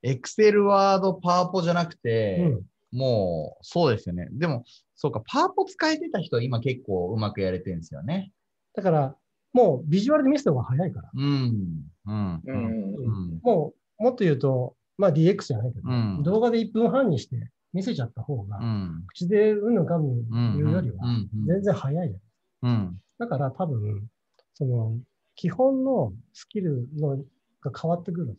[0.03, 2.01] エクセル、ワード、パワポじゃなくと。
[2.01, 4.27] て、うんもう、そうですよね。
[4.31, 8.31] でも、そうか、パワポ使えてた人、今結構うまくやれてるんですよね。
[8.73, 9.15] だから、
[9.53, 11.09] もうビジュアルで見せた方が早いから。
[11.13, 11.85] うん。
[12.05, 12.11] う。
[12.11, 12.41] ん。
[12.45, 13.39] うん。
[13.41, 19.03] もう、もっと言うと、まあ DX じゃないけど、うん動画で1分半にして見せちゃった方が、うん。
[19.07, 22.69] 口でうんぬんかんぬん言うよりはうんうん全然早いじゃん。
[22.69, 23.01] うん。
[23.17, 24.07] だから多分、
[24.53, 24.97] その、
[25.35, 27.17] 基本のスキルの
[27.61, 28.37] が変わってくる。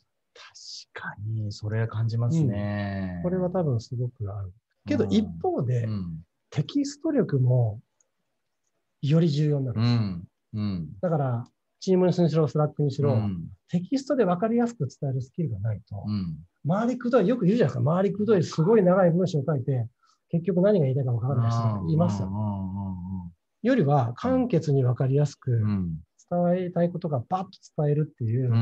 [0.95, 3.21] 確かに、それは感じますね。
[3.25, 4.53] これは多分すごくある。
[4.87, 6.21] けど一方で、うん。
[6.51, 7.81] テキスト力も
[9.01, 9.81] より重要になる。
[9.81, 10.29] うん。
[10.55, 10.89] うん。
[11.01, 11.45] だから、
[11.81, 13.49] Teams にしろ、 Slack にしろ、うん。
[13.69, 16.39] テキストで分かりやすく伝えるスキルがないと、うん。
[16.65, 19.89] 回りくどい、よく言うじゃないですか、回りくどい、すごい長い文章を書いて、
[20.31, 22.31] 結局何が言いたいか分からない人がいますよ。
[23.63, 25.63] よりは、簡潔に分かりやすく。
[26.31, 28.53] 伝えたいことがバッと伝えるっていう。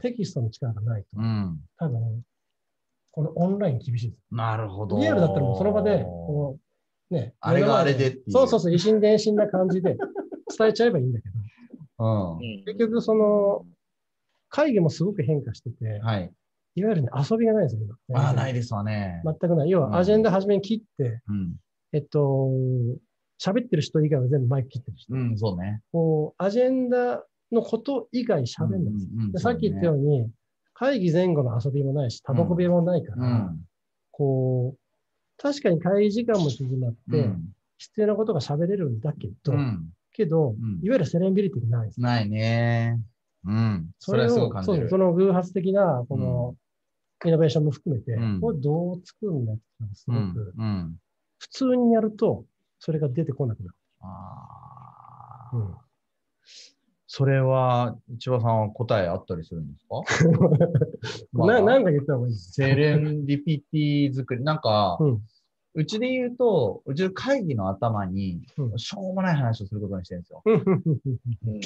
[0.00, 1.60] テキストの力がないと、うん。
[1.76, 2.22] 多分、
[3.12, 4.22] このオンライン厳しいです。
[4.30, 4.98] なるほど。
[4.98, 6.58] リアルだったらもうその場で、こ
[7.10, 9.96] う、ね、あれがあれでっていうそうそうそう、維心伝心な感じで
[10.56, 11.28] 伝えちゃえばいいんだけ
[11.98, 12.38] ど、うん。
[12.64, 13.66] 結局その、
[14.48, 16.32] 会議もすごく変化してて、はい。
[16.74, 18.20] いわゆるね、遊びがないですよ、今。
[18.20, 19.22] ああ、ないですわね。
[19.24, 19.70] 全くない。
[19.70, 21.56] 要うんは、アジェンダ初めに切って、うん。
[21.92, 22.50] えっと、
[23.42, 25.14] 喋ってる人以外は全部マイク切ってる人。
[25.14, 25.80] うん、そうね。
[25.92, 29.08] こう、アジェンダのこと以外喋んないんです。
[29.12, 30.30] うんうんうんでさっき言ったように、
[30.74, 33.60] 会議前後の遊びもないし、タバコ部屋もないから、うん。
[34.10, 34.78] こう、
[35.42, 37.52] 確かに会議時間も縮まって、うん。
[37.78, 39.90] 必要なことが喋れるんだけど、うん。
[40.12, 42.00] けど、んいわゆるセレンビリティがないです。
[42.00, 43.00] ないね。
[43.44, 43.90] うん。
[43.98, 44.98] それはすごい感じるそうそ。
[44.98, 46.54] の偶発的な、この、
[47.28, 48.40] イノベーションも含めて、うん。
[48.40, 50.54] これどう作るんだっていうのがすうんごく、。
[50.56, 50.96] うん。
[51.38, 52.44] 普通にやると、
[52.78, 53.74] それが出てこなくなる。
[54.00, 55.74] ああ、うん。
[57.06, 60.02] それは、千葉さんは答えあったりするんですか？
[61.32, 61.46] まあ。
[61.48, 62.52] ななんか言った方がいいです。
[62.52, 64.44] セレンディピティ作り。
[64.44, 64.98] なんか、
[65.74, 68.78] うちで言うと、うちの会議の頭に、うん。
[68.78, 70.42] しょうもない話をすることにしてるんですよ。
[70.46, 71.60] うん。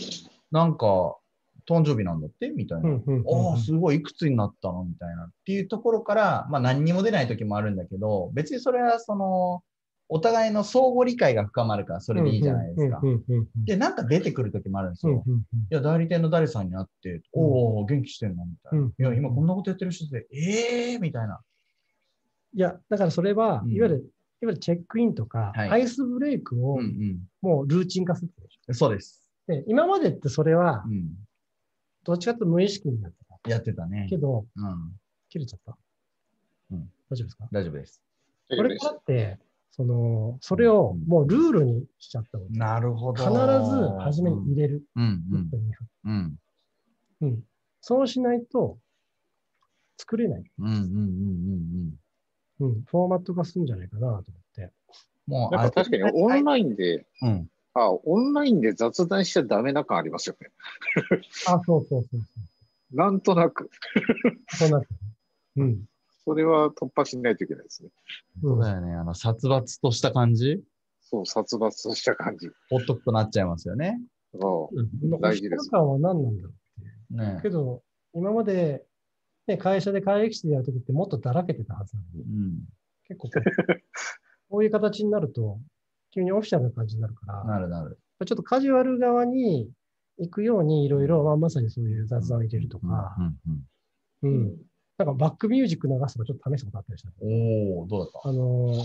[0.51, 1.17] なんか、
[1.69, 2.51] 誕生日なんだって？
[2.51, 2.91] みたいな。
[2.91, 4.85] ああ、すごい、いくつになったの？
[4.85, 5.25] みたいな。
[5.25, 9.63] っていうところから、まあ何にも出ない時もあるんだけど、別にそれはその、
[10.11, 13.01] お互いの相互理解が深まるから、それでいいじゃないですか
[13.65, 15.25] で、なんか出てくる時もあるんですよ。
[15.71, 18.45] いや、代理店の誰さんに会って、おお、元気してんの？
[18.45, 18.85] みたいな。
[18.85, 21.41] うんいや、今こんなことやってる人で、ええー、みたいな。
[22.55, 24.01] いや、だからそれは、うんいわゆる、
[24.43, 28.75] いわゆるチェックインとか、はいアイスブレイクをうんもうルーチン化するでしうん。
[28.75, 29.27] そうです。
[29.49, 29.53] ょ。
[29.55, 31.13] で、今までってそれはう、ん。
[32.05, 33.51] どっちかというと無意識になってた。
[33.51, 34.17] やってたねけ。
[34.19, 34.93] ど、うん。
[35.29, 35.77] 切れちゃった。
[36.71, 37.49] うん大丈夫ですか？
[37.53, 38.03] 大丈夫です。
[38.49, 39.39] これからって、
[39.71, 43.23] その、それをもうルールにしちゃった方がいいなるほど。
[43.25, 44.83] 必ず初めに入れる。
[44.97, 45.71] うん1分、2分。
[46.05, 46.39] うん。
[47.23, 47.29] うん。
[47.29, 47.43] うん。
[47.81, 48.79] そうしないと、
[49.99, 50.45] 作れない。
[50.59, 51.99] うんうんうんうん
[52.61, 52.71] うん。
[52.75, 52.83] うん。
[52.85, 54.23] フォーマット化するんじゃないかなと思っ
[54.55, 54.73] て。
[55.27, 57.49] もう、確かにオンラインで、うん。
[57.75, 60.49] あ、オンラインで雑談しちゃダメな感ありますよね。
[61.49, 62.17] あ、そうそうそうそ
[62.93, 62.97] う。
[62.97, 63.71] なんとなく、
[64.49, 64.87] そうなって
[65.57, 65.65] る。
[65.65, 65.85] うん。
[66.25, 67.91] それは突破しないといけないですね。
[68.41, 68.95] そうだよね。
[68.95, 70.63] あの、殺伐とした感じ、
[71.01, 72.49] そう、殺伐とした感じ。
[72.71, 74.01] ほっとくとなっちゃいますよね。
[74.41, 75.21] そううん。
[75.21, 76.51] 大事です感は何なんだろ
[77.13, 77.83] うねけど、
[78.15, 78.85] 今まで、
[79.47, 82.65] ね、会社で会議室でやるときってもっとだらけてたはずなのに、うん。
[83.07, 83.29] 結構
[84.49, 85.61] こういう形になると、
[86.15, 87.99] 急にオフィシャルな感じになるから、なるなる。
[88.27, 89.71] ちょっとカジュアル側に
[90.19, 93.17] 行くようにいろいろ、まあ、まさにそういう雑談を入れるとか、
[94.23, 94.57] うん。
[94.97, 97.11] なんかバックミュージック流すとかちょっと試したことあったりした。
[97.21, 97.33] うん、
[97.79, 98.29] おおどうだった？
[98.29, 98.85] あのー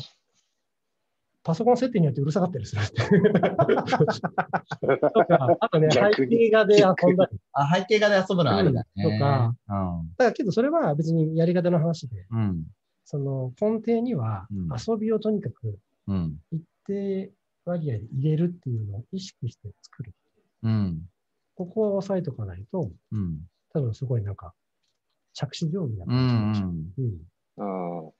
[1.41, 2.81] パソコン設定によってうるさかったりする。
[5.13, 7.39] とか、あとね、背景画で遊んだり。
[7.53, 8.87] あ、背景画で遊ぶのはありだね。
[8.97, 9.73] うんとかう
[10.03, 10.09] ん。
[10.17, 12.65] だからけどそれは別にやり方の話で、うん。
[13.05, 16.37] その根底にはうん遊びをとにかくうん。
[16.51, 17.31] 一定
[17.65, 20.13] 割合で入れるっていうのを意識して作る。
[20.63, 21.01] うん。
[21.55, 23.39] ここは押さえとかないと、うん。
[23.73, 24.53] 多分すごいなんか、
[25.33, 26.25] 着手定規になってうん。
[26.25, 26.93] うしまうしん。
[26.97, 28.11] うんあ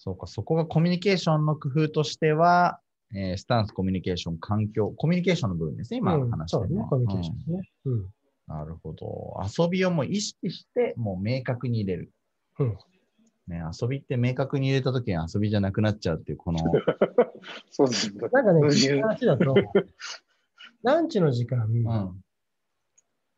[0.00, 2.80] そうか、そこがコミュニケーションの工夫としては、
[3.12, 7.70] えースタンス、コミュニケーション、環境、コミュニケーションの部分ですね、今うん話してるのは、そうだねコミュニケーションですね。
[7.86, 7.92] うん。
[7.94, 8.06] うん
[8.46, 9.36] なるほど。
[9.44, 12.12] 遊びをもう意識して、もう明確に入れる。
[12.58, 12.78] うん
[13.48, 16.58] ね、遊びって明確に入れたときに遊びじゃなくなっちゃうっていう、この、
[17.70, 18.28] そうですね。
[18.32, 19.54] なんかね、矛聞い盾た話だと、
[20.82, 22.24] ランチの時間、うん、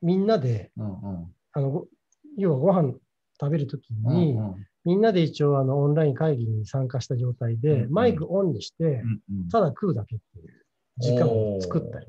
[0.02, 1.34] みんなで、うん、うん。
[1.52, 1.88] あの、ご
[2.36, 2.94] 要はご飯
[3.40, 10.64] 食べるときうんに、うんみんなで一応あのオンライン会議に参加した状態で、うんマイクオンにして、うんうんただ食うだけっていう
[10.96, 12.06] 時間を作ったり。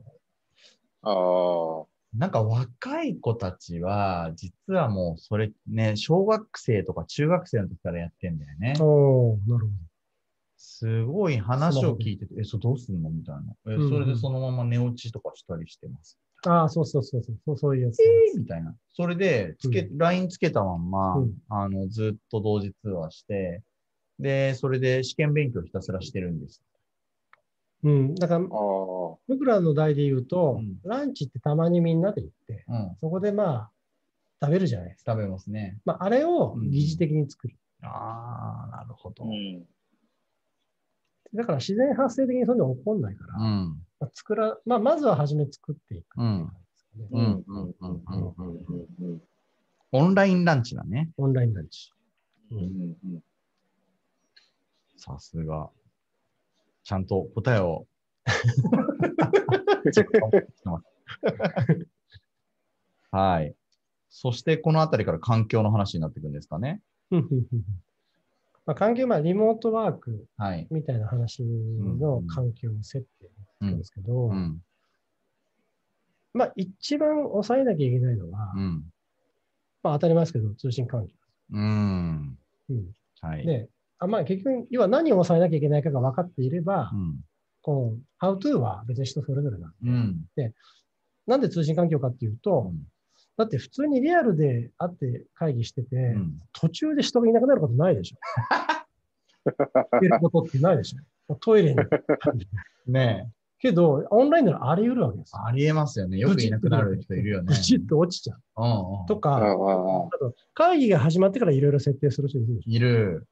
[1.01, 1.85] ああ。
[2.13, 8.73] なんか若い子たちは、実はもうそれね、小学生とか中学生の時からやってんだよね。
[8.81, 9.71] おーなるほ
[10.57, 13.09] すごい話を聞いてて、え、それどうすんの？
[13.09, 13.41] みたいな。
[13.67, 16.19] え、うんうんそれでそのまま寝落ちとかしたりしてます。
[16.43, 16.51] ど。
[16.51, 18.01] ああ、そうそうそうそうそう、そういうやつ。
[18.03, 18.75] えーみたいな。
[18.93, 23.63] それで、つけ、う LINE つけたまんま、うんあの、ずっと同時通話して、
[24.19, 26.61] で、それで試験勉強ひたすらしてるんです。
[27.83, 28.15] うん。
[28.15, 28.45] だから。
[29.27, 32.97] 僕らの代で言うと、うんランチってたまにみんなで行って、うん。
[32.99, 33.71] そこでまあ、
[34.41, 35.13] 食べるじゃないですか。
[35.13, 35.79] 食べますね。
[35.85, 37.55] まあ、あれを疑似的に作る。
[37.83, 39.25] ああ、なるほど。
[39.25, 39.63] うん。
[41.33, 43.77] だから自然発生的にそういうの起こんないから、うん。
[43.99, 46.19] まあ、作ら、まあ、まずは初め作っていく。
[49.93, 51.11] オンラインランチだね。
[51.17, 51.91] オンラインランチ。
[52.51, 52.57] うん。
[52.59, 53.23] うん。
[54.97, 55.69] さすが。
[56.83, 57.87] ちゃんと答えを。
[63.11, 63.55] はい。
[64.09, 66.81] そして、このあたりから環境の話になっていくんですかね。
[68.65, 70.67] まあ、環境、まあ、リモートワークはい。
[70.69, 73.29] みたいな話の環境設定
[73.59, 74.61] なんですけど、うん。
[76.33, 78.83] まあ、一番抑えなきゃいけないのは、うん。
[79.83, 81.13] まあ、当たり前ですけど、通信環境。
[81.53, 82.37] うん。
[82.69, 82.85] うん
[83.21, 83.45] はい。
[83.45, 83.69] で、
[84.01, 87.19] あまあ、結局、要は何を抑えなきゃいけないかが分かっていれば、うん。
[87.61, 89.71] こう、how to は別に人それぞれなん
[90.35, 90.53] で、うん。
[91.27, 92.73] なんで通信環境かっていうと、
[93.37, 96.37] だって普通にリアルで会って会議してて、うん。
[96.51, 98.17] 途中で人がいなくなることないでしょ。
[100.01, 101.35] 言ることってないでしょ。
[101.35, 101.81] トイレに。
[102.87, 105.47] ねけど、オンラインならあり得るわけですえ。。
[105.47, 106.17] ありえますよね。
[106.17, 107.61] よくいなくなる人いるよねブ。
[107.61, 108.41] チッと落ちちゃう。
[108.57, 109.05] うんうん。
[109.05, 109.55] とか、
[110.55, 113.27] 会議が始まってからいろいろ設定する人いるでしいる。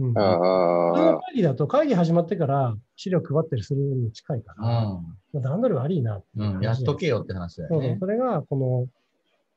[0.00, 0.04] ょ。
[0.06, 1.20] うん、あ。
[1.28, 5.16] 会議だと会議始まってから資料配ったりするに近いかうら、ん。
[5.32, 6.62] まあ段取り悪いなっていうん。
[6.62, 8.06] やっとけよって話だよねそ。
[8.06, 8.88] れが、この、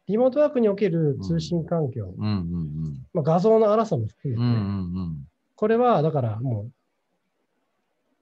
[0.07, 4.39] リモートワークにおける通信環境、うんうんまあ、画像の荒さも含うん。
[4.39, 4.73] めて、うんう
[5.13, 5.27] ん
[5.59, 6.71] これはだからもう、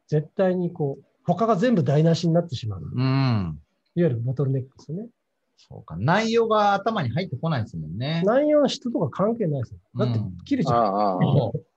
[0.08, 2.82] 絶対にこう、他が全部台無しになってしまう。
[2.82, 3.02] いわうん。
[3.02, 3.04] う
[3.50, 3.60] ん。
[3.96, 5.10] ゆるボトルネックですよね。
[5.58, 5.98] そうか。
[5.98, 8.22] 内容が頭に入ってこないですもんね。
[8.26, 9.80] 内容の質とか関係ないですよ。
[9.98, 10.76] だってうん切れちゃう。
[10.76, 11.20] ああ。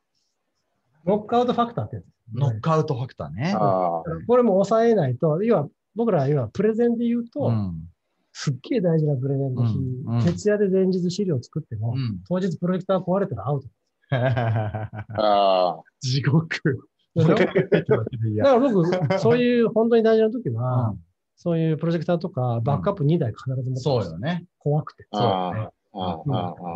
[1.08, 3.54] ノックアウトファクターってやつですね、ノックアウトファクターね。
[3.56, 7.88] これも抑えないと、要は僕らは要はプレゼンで言うと、うん。
[8.32, 12.20] すっげえ大事なプレゼンの日、うんうん徹夜で前日資料を作っても、うん。
[12.28, 13.68] 当日プロジェクター壊れたらアウト。
[14.14, 15.82] ああ。
[16.00, 16.48] 地獄。
[17.16, 20.94] だから僕、そういう本当に大事な時は、
[21.36, 24.46] そういうプロジェクターとかバックアップ2台必ず持ってますそうよね。
[24.58, 25.06] 怖くて。
[25.12, 25.68] そうね。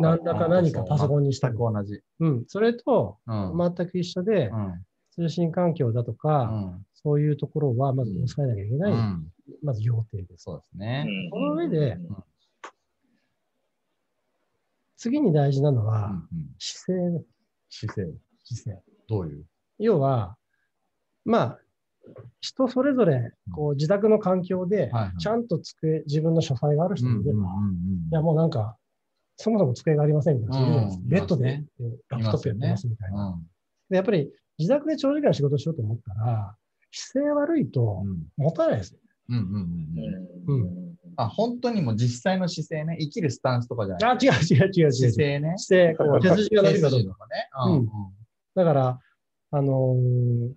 [0.01, 1.57] 何らか何かパソコンにしたく。
[1.57, 2.01] 同じ。
[2.19, 2.43] うん。
[2.47, 3.73] それとうん。
[3.75, 4.85] 全く一緒で、うん。
[5.11, 6.85] 通信環境だとうか、ん。
[6.93, 9.31] そういうところはまず抑えなきゃいけない、うん。
[9.61, 10.43] まず要点です。
[10.43, 11.07] そうですね。
[11.31, 12.23] その上でうん
[14.95, 16.13] 次に大事なのうは、
[16.59, 17.23] 姿勢ね。
[17.69, 18.07] 姿勢。
[18.45, 18.83] 姿勢。
[19.09, 19.45] どういう？
[19.77, 20.37] 要は、
[21.25, 21.59] まあ、
[22.39, 28.77] 人それぞれ、こう、自宅の環境でちゃんと机、自分の書斎がある人もいれば、いや、もうなんか、
[29.35, 31.63] そもそも机がありませんみたいなベッドで
[32.09, 33.27] ラップトップやってますみたいな。
[33.29, 33.47] うん
[33.89, 36.55] でやっぱり自宅で長時間仕事しようと思ったら、
[36.91, 38.99] 姿勢悪いとうん持たないですよ。
[39.29, 39.43] うんうん
[40.47, 42.97] うんうんうあ、本当にもう実際の姿勢ね。
[42.99, 44.11] 生きるスタンスとかじゃない。
[44.11, 44.93] あ、違う違う違う違う。
[44.93, 45.53] 姿勢ね。
[45.57, 47.49] 姿勢、こう、背筋がとかね。
[47.67, 47.89] うん
[48.55, 48.99] だから、
[49.51, 50.51] あのー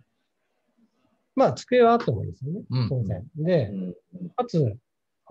[1.35, 2.89] まあ、机はあってもいいですよねうん。
[2.89, 3.25] 当然。
[3.37, 4.77] でう、んかつ、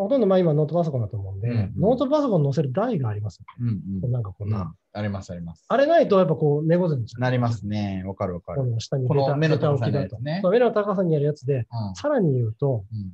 [0.04, 3.74] ほとんどまあ今ノートパソコンだと思うんで、うんうんノートパソコン載せる台がありますようんね。
[4.04, 4.62] うんなんかこんな。
[4.62, 5.66] うんありますあります。
[5.68, 8.04] あれないと、やっぱこう、猫背にちゃうなりますね。
[8.06, 8.72] わかるわかこる。
[8.72, 10.16] の下にこの目の高置きだと。
[10.16, 13.12] さのやつね目の高さにあるやつで、うんさらに言うと、うん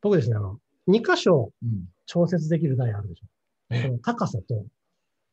[0.00, 0.58] 僕ですね、あの、
[0.88, 3.26] 2箇所うん調節できる台あるでしょ。
[3.70, 3.82] え？
[3.88, 4.64] この高さと、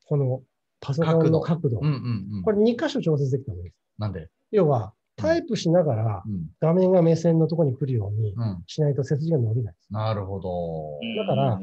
[0.05, 0.41] この
[0.81, 1.79] パソコンの角度。
[1.79, 2.43] うんうんうん。
[2.43, 3.77] これ2箇所調節できた方がいいです。
[3.97, 4.27] なんで？
[4.51, 8.63] 要は、タイプしながらうん画面が目線のところに来るようにうん。
[8.67, 9.93] しないと背筋が伸びないです。
[9.93, 10.99] なるほど。
[11.17, 11.59] だから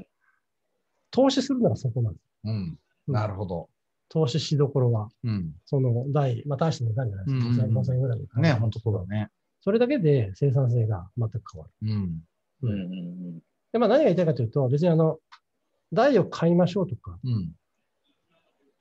[1.11, 2.24] 投資するならそこなんです。
[2.44, 2.78] うん。
[3.07, 3.68] なるほど。
[4.09, 5.53] 投資しどころは、うん。
[5.64, 7.46] その台、まあ大した値段じゃないですか。
[7.46, 9.30] うんうんうん5000円ぐらいのね、本当そうだね。
[9.61, 11.88] それだけで生産性が全く変わる。
[11.88, 12.22] うん。
[12.62, 13.38] うんうん
[13.72, 15.18] で、まあ何が言いたいかというと、別にあの、
[15.92, 17.53] 台を買いましょうとか、うん。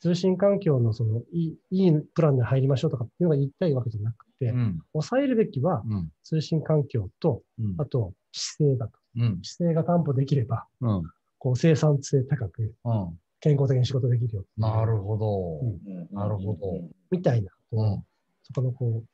[0.02, 4.80] 通信環境のそのいいいいプランで入りましょうとかっていうのが言いたいわけじゃなくて、うん。
[4.94, 6.12] 抑えるべきはうん。
[6.24, 8.94] 通信環境と、うんあと姿勢だと。
[9.18, 9.40] うん。
[9.44, 11.04] 姿勢が担保できれば、うん。
[11.38, 13.20] こう生産性高く、うん。
[13.40, 14.44] 健康的に仕事できるよ。
[14.58, 15.60] なるほど。
[15.62, 16.58] うんなるほど
[17.12, 17.52] みたいな。
[18.44, 19.08] そこのこう、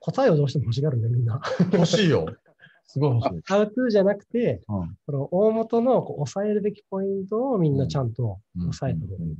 [0.00, 1.40] 答えをどうしても欲しがるんだよ、みんな。
[1.72, 2.26] 欲しいよ。
[2.86, 3.40] すごい欲しい。
[3.44, 4.96] ハウトゥーじゃなくて、うん。
[5.06, 9.36] この大元のこう抑えるべきポイントをみんなちゃんとうん抑えた方がいいな。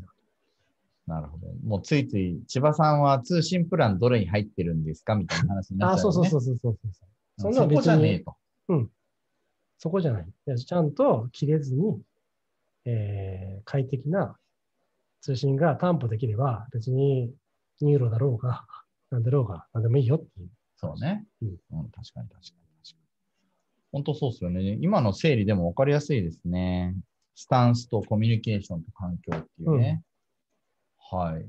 [1.11, 1.49] なるほど。
[1.65, 6.13] もうついつい、千葉さんは通信プランどれに入ってるんですかみたいな話になっあ、ちゃう、ね。
[6.13, 6.93] そうそうそうそうそうそう。
[7.37, 8.37] そんなそこの別に、じゃねえと。
[9.79, 10.27] そこじゃない。
[10.57, 12.01] ちゃんと切れずに、
[12.85, 14.37] えー快適な
[15.21, 17.35] 通信が担保できれば、別に
[17.81, 18.65] NURO だろうが、
[19.11, 20.49] なんだろうが、なんでもいいよっていう。
[20.77, 21.27] そうね。
[21.43, 22.55] ううんん、確かに確かに確かに。
[23.91, 24.79] 本当そうですよね。
[24.81, 26.95] 今の整理でも分かりやすいですね。
[27.35, 30.03] スタンスとコミュニケーションと環境っていうね。
[31.11, 31.47] はい。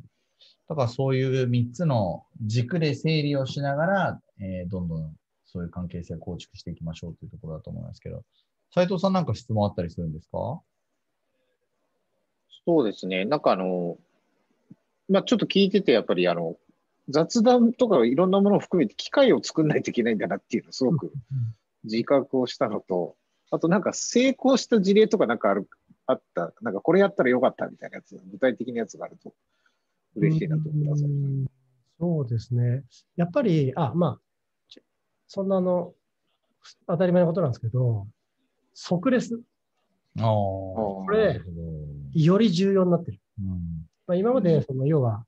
[0.67, 8.23] だからそういう3つの軸で整理をしながら、えーどんどんそういう関係性を構築していきましょうというところだと思いますけど、
[8.73, 10.61] 斉藤さんなんか質問あったりするんですか？
[12.65, 13.25] そうですね。
[13.25, 13.97] なんかあの、
[15.09, 16.55] まあちょっと聞いてて、やっぱりあの、
[17.09, 21.11] 雑談とかいろんなものを含めて機械を作んないといけないんだなっていうのをすごく
[21.83, 23.17] 自覚をしたのと、
[23.49, 25.67] あとなんか成功した事例とかなんかある、
[26.11, 29.33] あった、なんかこれやったらよかったみたいなやつ、具体的なやつがあると
[30.15, 31.07] 嬉しいなと思いますう。
[31.07, 31.45] ん
[31.99, 32.83] そうですね。
[33.15, 34.19] やっぱり、あ、まあ、
[34.67, 34.81] ち
[35.27, 35.93] そんなあの、
[36.87, 38.07] 当たり前のことなんですけど、
[38.73, 39.39] 即レス、
[40.17, 40.25] ああ。
[40.25, 41.39] ここれ
[42.13, 43.19] より重要になってる。
[43.39, 43.87] うん。
[44.07, 45.25] まあ、今まで、その、要は、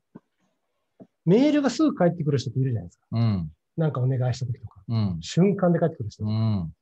[1.26, 3.06] メールがすぐ返ってくる人っているじゃないですか。
[3.12, 3.52] うん。
[3.78, 4.82] なんかお願いした時とか。
[4.88, 5.18] うん。
[5.22, 6.26] 瞬間で返ってくる人。
[6.26, 6.74] うん。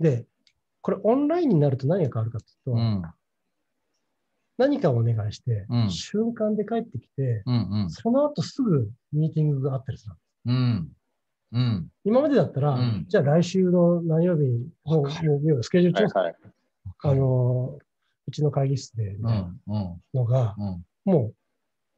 [0.00, 0.26] で、
[0.80, 3.02] これオンラインになると何が変わるかというと、うん。
[4.58, 7.90] 何かをお願いして、うん瞬間で帰ってきて、うん。
[7.90, 10.14] その後すぐミーティングがあったりする。
[10.46, 10.88] うん。
[11.52, 11.88] うん。
[12.04, 15.08] 今までだったら、うんじゃあ来週の何曜日に、もうも
[15.38, 16.40] う要はスケジュール調査、はいはい。
[17.04, 17.78] あの、
[18.26, 20.02] うちの会議室で、みうたいなんうん。
[20.14, 20.84] のが、うん。
[21.04, 21.34] もう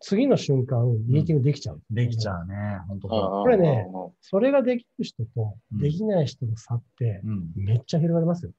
[0.01, 1.83] 次の瞬間、ミーティングできちゃう。
[1.91, 2.55] できちゃうね。
[2.89, 3.87] 本当そこれね
[4.21, 7.29] それができる人とうんできない人の差ってう。
[7.29, 7.53] うん。
[7.57, 8.53] めっちゃ広がりますよ。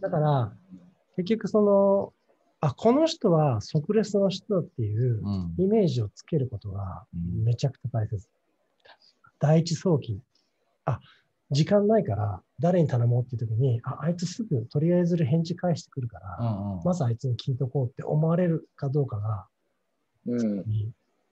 [0.00, 0.52] だから、
[1.16, 2.12] 結局その、
[2.60, 5.54] あ、この人は即レスの人っていううん。
[5.58, 8.28] イメージをつけることがうんめちゃくちゃ大切。
[9.40, 10.20] 第一早期。
[10.84, 11.00] あ、
[11.50, 16.82] 時間ないから誰に頼もうっていう時に、あ、あいつすぐとりあえず返事返してくるから、うん。
[16.84, 19.46] まずあいつに聞いとこうって思われるかどうかが、
[20.26, 20.64] うん。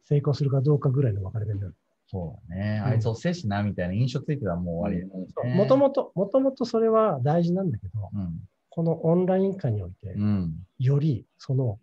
[0.03, 1.77] 成功するかどうかぐらいの分かれ目になる。
[2.11, 2.83] そうだね。
[2.85, 2.91] うん。
[2.93, 5.55] あいつ遅いしな、みたいな印象ついてたらもう終わりだよね。
[5.55, 8.41] もともと、もともとそれは大事なんだけど、うん。
[8.69, 10.55] このオンライン化においてう、ん。
[10.79, 11.79] よりその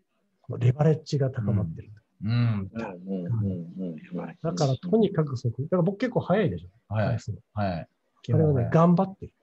[0.58, 1.92] レバレッジが高まってる。
[2.24, 2.30] うん。
[2.30, 2.70] うん。
[2.72, 3.26] うん。
[3.26, 3.84] うん。
[3.84, 3.96] うん。
[4.42, 6.94] だからとにかくそこ、だから僕結構早いでしょ。
[6.94, 7.18] はい
[7.54, 7.88] はい。
[8.34, 9.34] あれはね、が頑張ってる。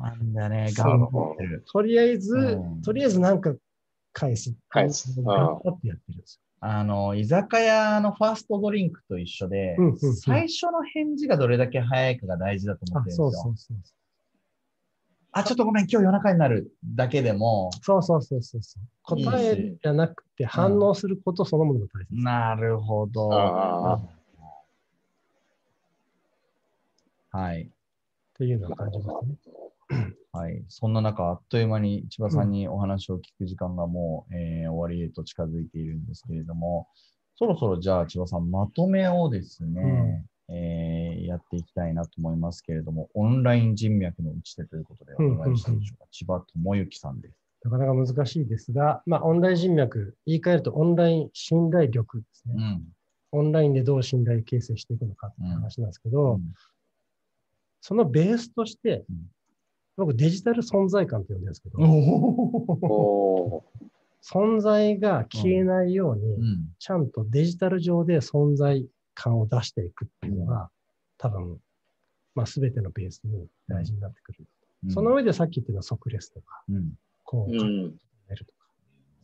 [0.00, 0.32] なん。
[0.32, 0.68] だね。
[0.76, 1.64] 頑張ってる。
[1.72, 2.82] とりあえず、うん。
[2.82, 3.40] とりあえずなん。
[3.40, 3.54] か
[4.12, 4.54] 返す。
[4.68, 6.20] 返す頑張ってやってるん。
[6.20, 13.30] ですあの、居酒屋のファーストドリンクと一緒でうんうんうん、最初の返事がどれだけ早いかが大事だと思って、るんですよ。
[13.30, 13.76] そうそうそう。
[15.32, 18.82] あ、ちょっとごめん、今日夜中になるだけでも、そうそうそうそうそう。
[19.02, 22.24] 答えじゃなくて反応することそのものが大切。
[22.24, 23.28] なるほど。
[23.30, 24.00] あ
[27.30, 27.62] はい。
[27.64, 27.68] っ
[28.38, 29.63] ていうのを感じますね。
[30.32, 30.64] はい。
[30.68, 36.88] そんな中、あっという間に千葉さんにお話を聞く時間がもう、えー終わりへと近づいているんですけれども、
[37.36, 46.06] そろそろじゃあ千葉さん、まとめをですね、えーやっていきたいなと思いますけれども、オンライン人脈の打ち手ということでお願いしていいでしょうか。
[46.10, 47.34] 千葉智之さんです。
[47.64, 52.54] なかなか難しいですが、まあ、オンライン人脈、言い換えるとオンライン信頼力ですね。
[52.58, 52.82] うん。
[53.32, 56.52] オンラインでどう信頼形成していくのかっていう話なんですけど、うん
[57.86, 59.26] そのベースとしてうん、
[59.96, 61.78] 僕デジタル存在感って呼んでるんですけど、
[64.22, 66.68] 存在が消えないように、うん。
[66.78, 70.70] ちゃんとデジタル上で存在感を出していくっていうのが、
[71.18, 71.58] 多分、
[72.34, 74.38] まあ、全てのベースに大事になってくる。
[74.40, 74.44] うん
[74.90, 76.92] その上でさっき言ってた即レスとか、うん。
[77.22, 77.94] こう、う書きん。
[78.28, 78.58] めるとか、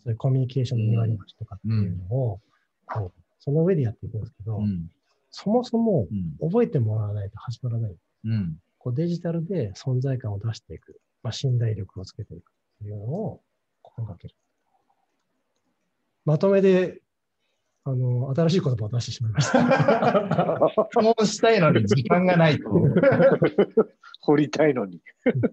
[0.02, 2.40] そういうコミュニケーションの2割増しとかっていうのを、
[2.86, 4.90] こうその上でやっていくんですけど、うん。
[5.30, 6.48] そもそもうん。
[6.50, 7.96] 覚えてもらわないと始まらない。
[8.24, 8.56] うん。
[8.80, 13.42] こうデジタルで存在感を出していく、まあ、信頼力をつけていくっていうのを
[13.82, 14.34] 心がける。
[16.24, 17.00] まとめで
[17.84, 20.60] あの、新しい言葉を出してしまいました。
[20.92, 22.68] そうしたいのに時間がないと。
[24.22, 25.00] 掘りたいのに。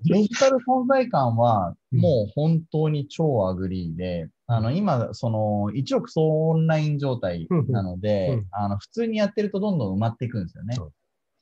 [0.03, 10.75] デジタル存在感は、うんもう本当に超 agree で、あの、今、その、一億総オンライン状態なので、うんうんあの、普通にやってるとどんどん埋まっていくんですよね。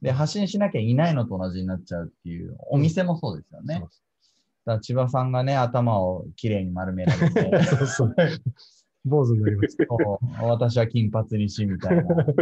[0.02, 3.76] で、発信しなきゃいないのと同じになっちゃうっていう、お店もそうですよね。
[3.76, 3.88] だか
[4.66, 8.16] ら千葉さんがね、頭をきれいに丸められて、 そうそう。
[9.06, 9.86] 坊主になりました。
[10.44, 12.04] 私は金髪にし、みたいな。
[12.04, 12.40] ここちょっ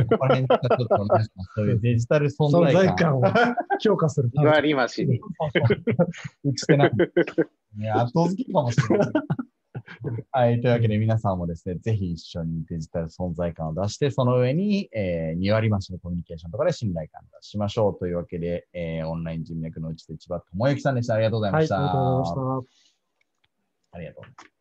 [0.88, 1.20] となんか
[1.56, 3.20] そういうデジタル存存在感。
[3.20, 3.24] を
[3.82, 5.20] 評価する割り増しに。
[6.44, 7.12] 打ち手なんで。
[7.76, 9.08] ね、後付けかもしれない。
[10.32, 10.62] はい。
[10.62, 21.16] というわけで皆さんもですね、ぜひ一緒にデジタル存在感を出して、その上に、えー、2割増しのコミュニケーションとかで信頼感を出しましょうというわけで、えー、オンライン人脈のうちで千葉智之さんでした。
[21.16, 21.78] ありがとうございまはい、した。
[21.78, 23.98] ありがとうございました。
[23.98, 24.53] ありがとう。